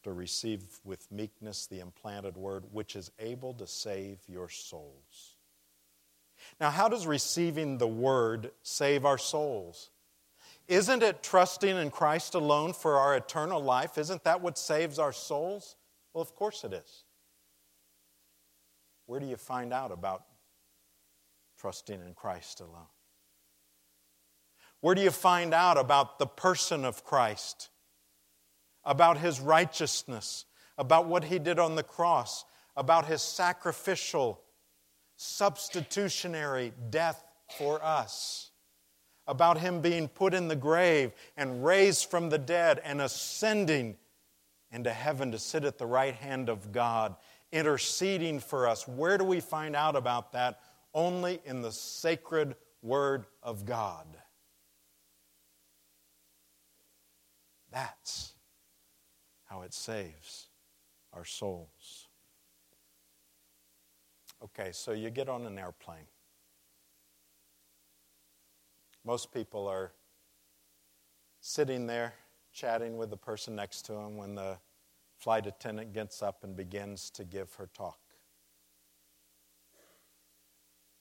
after 0.00 0.14
receive 0.14 0.62
with 0.82 1.12
meekness 1.12 1.66
the 1.66 1.80
implanted 1.80 2.34
word, 2.36 2.64
which 2.72 2.96
is 2.96 3.10
able 3.18 3.52
to 3.52 3.66
save 3.66 4.18
your 4.26 4.48
souls. 4.48 5.36
Now, 6.58 6.70
how 6.70 6.88
does 6.88 7.06
receiving 7.06 7.76
the 7.76 7.86
word 7.86 8.50
save 8.62 9.04
our 9.04 9.18
souls? 9.18 9.90
Isn't 10.68 11.02
it 11.02 11.22
trusting 11.22 11.76
in 11.76 11.90
Christ 11.90 12.34
alone 12.34 12.72
for 12.72 12.96
our 12.96 13.14
eternal 13.14 13.62
life? 13.62 13.98
Isn't 13.98 14.24
that 14.24 14.40
what 14.40 14.56
saves 14.56 14.98
our 14.98 15.12
souls? 15.12 15.76
Well, 16.12 16.22
of 16.22 16.34
course 16.34 16.64
it 16.64 16.72
is. 16.72 17.04
Where 19.06 19.20
do 19.20 19.26
you 19.26 19.36
find 19.36 19.72
out 19.72 19.92
about 19.92 20.22
trusting 21.58 22.00
in 22.00 22.14
Christ 22.14 22.60
alone? 22.60 22.86
Where 24.80 24.94
do 24.94 25.02
you 25.02 25.10
find 25.10 25.52
out 25.52 25.76
about 25.76 26.18
the 26.18 26.26
person 26.26 26.84
of 26.84 27.04
Christ? 27.04 27.70
about 28.84 29.18
his 29.18 29.40
righteousness, 29.40 30.46
about 30.78 31.06
what 31.06 31.24
he 31.24 31.38
did 31.38 31.58
on 31.58 31.74
the 31.74 31.82
cross, 31.82 32.44
about 32.76 33.06
his 33.06 33.22
sacrificial, 33.22 34.40
substitutionary 35.16 36.72
death 36.88 37.22
for 37.58 37.82
us, 37.84 38.50
about 39.26 39.58
him 39.58 39.80
being 39.80 40.08
put 40.08 40.34
in 40.34 40.48
the 40.48 40.56
grave 40.56 41.12
and 41.36 41.64
raised 41.64 42.10
from 42.10 42.30
the 42.30 42.38
dead 42.38 42.80
and 42.84 43.00
ascending 43.00 43.96
into 44.72 44.92
heaven 44.92 45.32
to 45.32 45.38
sit 45.38 45.64
at 45.64 45.78
the 45.78 45.86
right 45.86 46.14
hand 46.14 46.48
of 46.48 46.72
God, 46.72 47.16
interceding 47.52 48.38
for 48.40 48.68
us. 48.68 48.86
Where 48.86 49.18
do 49.18 49.24
we 49.24 49.40
find 49.40 49.74
out 49.74 49.96
about 49.96 50.32
that? 50.32 50.60
Only 50.94 51.40
in 51.44 51.62
the 51.62 51.72
sacred 51.72 52.56
Word 52.82 53.26
of 53.42 53.64
God. 53.64 54.06
That's 57.72 58.32
how 59.44 59.62
it 59.62 59.74
saves 59.74 60.48
our 61.12 61.24
souls. 61.24 62.08
Okay, 64.42 64.70
so 64.72 64.92
you 64.92 65.10
get 65.10 65.28
on 65.28 65.44
an 65.46 65.58
airplane. 65.58 66.06
Most 69.04 69.32
people 69.32 69.66
are 69.66 69.92
sitting 71.40 71.86
there 71.86 72.14
chatting 72.52 72.96
with 72.96 73.10
the 73.10 73.16
person 73.16 73.54
next 73.54 73.82
to 73.82 73.94
him 73.94 74.16
when 74.16 74.34
the 74.34 74.58
flight 75.18 75.46
attendant 75.46 75.92
gets 75.92 76.22
up 76.22 76.44
and 76.44 76.56
begins 76.56 77.10
to 77.10 77.24
give 77.24 77.54
her 77.54 77.68
talk. 77.74 77.98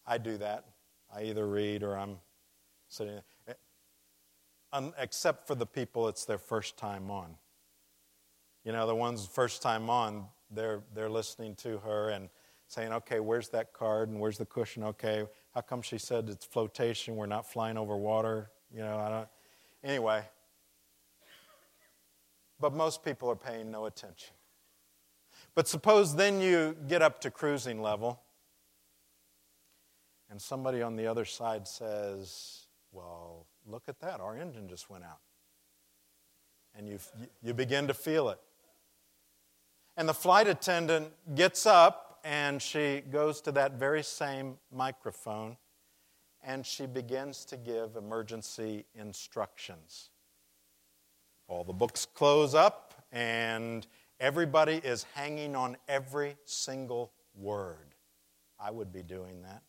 I 0.05 0.17
do 0.17 0.37
that. 0.37 0.65
I 1.15 1.23
either 1.23 1.47
read 1.47 1.83
or 1.83 1.97
I'm 1.97 2.17
sitting 2.87 3.19
there. 3.45 3.55
Um, 4.71 4.93
except 4.99 5.47
for 5.47 5.55
the 5.55 5.65
people 5.65 6.07
it's 6.07 6.25
their 6.25 6.37
first 6.37 6.77
time 6.77 7.09
on. 7.09 7.35
You 8.63 8.71
know, 8.71 8.85
the 8.85 8.95
ones 8.95 9.25
first 9.25 9.61
time 9.61 9.89
on, 9.89 10.25
they're, 10.51 10.81
they're 10.93 11.09
listening 11.09 11.55
to 11.57 11.79
her 11.79 12.09
and 12.09 12.29
saying, 12.67 12.93
okay, 12.93 13.19
where's 13.19 13.49
that 13.49 13.73
card 13.73 14.09
and 14.09 14.19
where's 14.19 14.37
the 14.37 14.45
cushion? 14.45 14.83
Okay, 14.83 15.25
how 15.55 15.61
come 15.61 15.81
she 15.81 15.97
said 15.97 16.29
it's 16.29 16.45
flotation? 16.45 17.15
We're 17.15 17.25
not 17.25 17.49
flying 17.49 17.77
over 17.77 17.97
water. 17.97 18.51
You 18.71 18.81
know, 18.81 18.97
I 18.97 19.09
don't. 19.09 19.27
Anyway, 19.83 20.23
but 22.59 22.73
most 22.73 23.03
people 23.03 23.29
are 23.29 23.35
paying 23.35 23.71
no 23.71 23.85
attention. 23.85 24.33
But 25.55 25.67
suppose 25.67 26.15
then 26.15 26.41
you 26.41 26.75
get 26.87 27.01
up 27.01 27.21
to 27.21 27.31
cruising 27.31 27.81
level 27.81 28.21
and 30.29 30.41
somebody 30.41 30.81
on 30.81 30.95
the 30.95 31.07
other 31.07 31.25
side 31.25 31.67
says, 31.67 32.67
Well, 32.91 33.47
look 33.65 33.83
at 33.87 33.99
that, 34.01 34.19
our 34.19 34.37
engine 34.37 34.67
just 34.67 34.89
went 34.89 35.03
out. 35.03 35.19
And 36.75 36.87
you, 36.87 36.99
you 37.41 37.53
begin 37.53 37.87
to 37.87 37.93
feel 37.93 38.29
it. 38.29 38.39
And 39.97 40.07
the 40.07 40.13
flight 40.13 40.47
attendant 40.47 41.11
gets 41.35 41.65
up 41.65 42.19
and 42.23 42.61
she 42.61 43.01
goes 43.11 43.41
to 43.41 43.51
that 43.53 43.73
very 43.73 44.03
same 44.03 44.57
microphone 44.71 45.57
and 46.43 46.65
she 46.65 46.85
begins 46.85 47.43
to 47.45 47.57
give 47.57 47.95
emergency 47.95 48.85
instructions. 48.95 50.09
All 51.49 51.63
the 51.63 51.73
books 51.73 52.05
close 52.05 52.53
up, 52.53 52.93
and 53.11 53.87
everybody 54.19 54.75
is 54.83 55.03
hanging 55.15 55.55
on 55.55 55.77
every 55.87 56.37
single 56.45 57.11
word. 57.33 57.95
I 58.59 58.69
would 58.69 58.93
be 58.93 59.01
doing 59.01 59.41
that. 59.41 59.63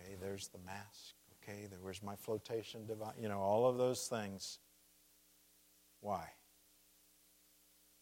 Okay, 0.00 0.16
there's 0.18 0.48
the 0.48 0.58
mask. 0.64 1.14
Okay, 1.42 1.66
there 1.68 1.78
was 1.84 2.02
my 2.02 2.16
flotation 2.16 2.86
device. 2.86 3.12
You 3.20 3.28
know, 3.28 3.38
all 3.38 3.68
of 3.68 3.76
those 3.76 4.06
things. 4.06 4.60
Why? 6.00 6.24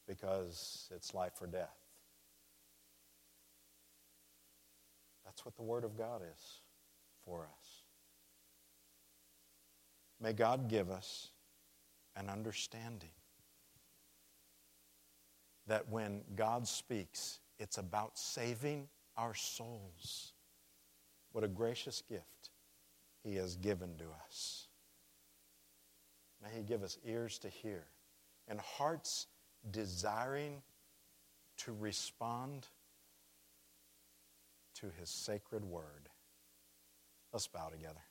Because 0.07 0.89
it's 0.95 1.15
life 1.15 1.33
or 1.41 1.49
death. 1.49 1.77
That's 5.25 5.45
what 5.45 5.57
the 5.57 5.63
Word 5.63 5.83
of 5.83 5.99
God 5.99 6.23
is 6.23 6.61
for 7.25 7.49
us. 7.59 7.83
May 10.21 10.33
God 10.33 10.69
give 10.69 10.89
us 10.89 11.32
an 12.17 12.29
understanding 12.29 13.11
that 15.67 15.89
when 15.89 16.23
God 16.37 16.67
speaks, 16.67 17.41
it's 17.59 17.79
about 17.79 18.19
saving 18.19 18.89
our 19.17 19.35
souls. 19.35 20.33
What 21.33 21.45
a 21.45 21.49
gracious 21.49 22.03
gift 22.09 22.51
He 23.23 23.37
has 23.37 23.57
given 23.57 23.97
to 23.99 24.05
us. 24.27 24.69
May 26.43 26.51
He 26.57 26.63
give 26.63 26.83
us 26.83 26.99
ears 27.07 27.39
to 27.41 27.49
hear 27.49 27.85
and 28.49 28.61
hearts 28.61 29.29
desiring 29.71 30.63
to 31.59 31.73
respond 31.79 32.67
to 34.75 34.87
His 34.99 35.09
sacred 35.09 35.65
word. 35.65 36.09
Let's 37.33 37.47
bow 37.47 37.69
together. 37.69 38.03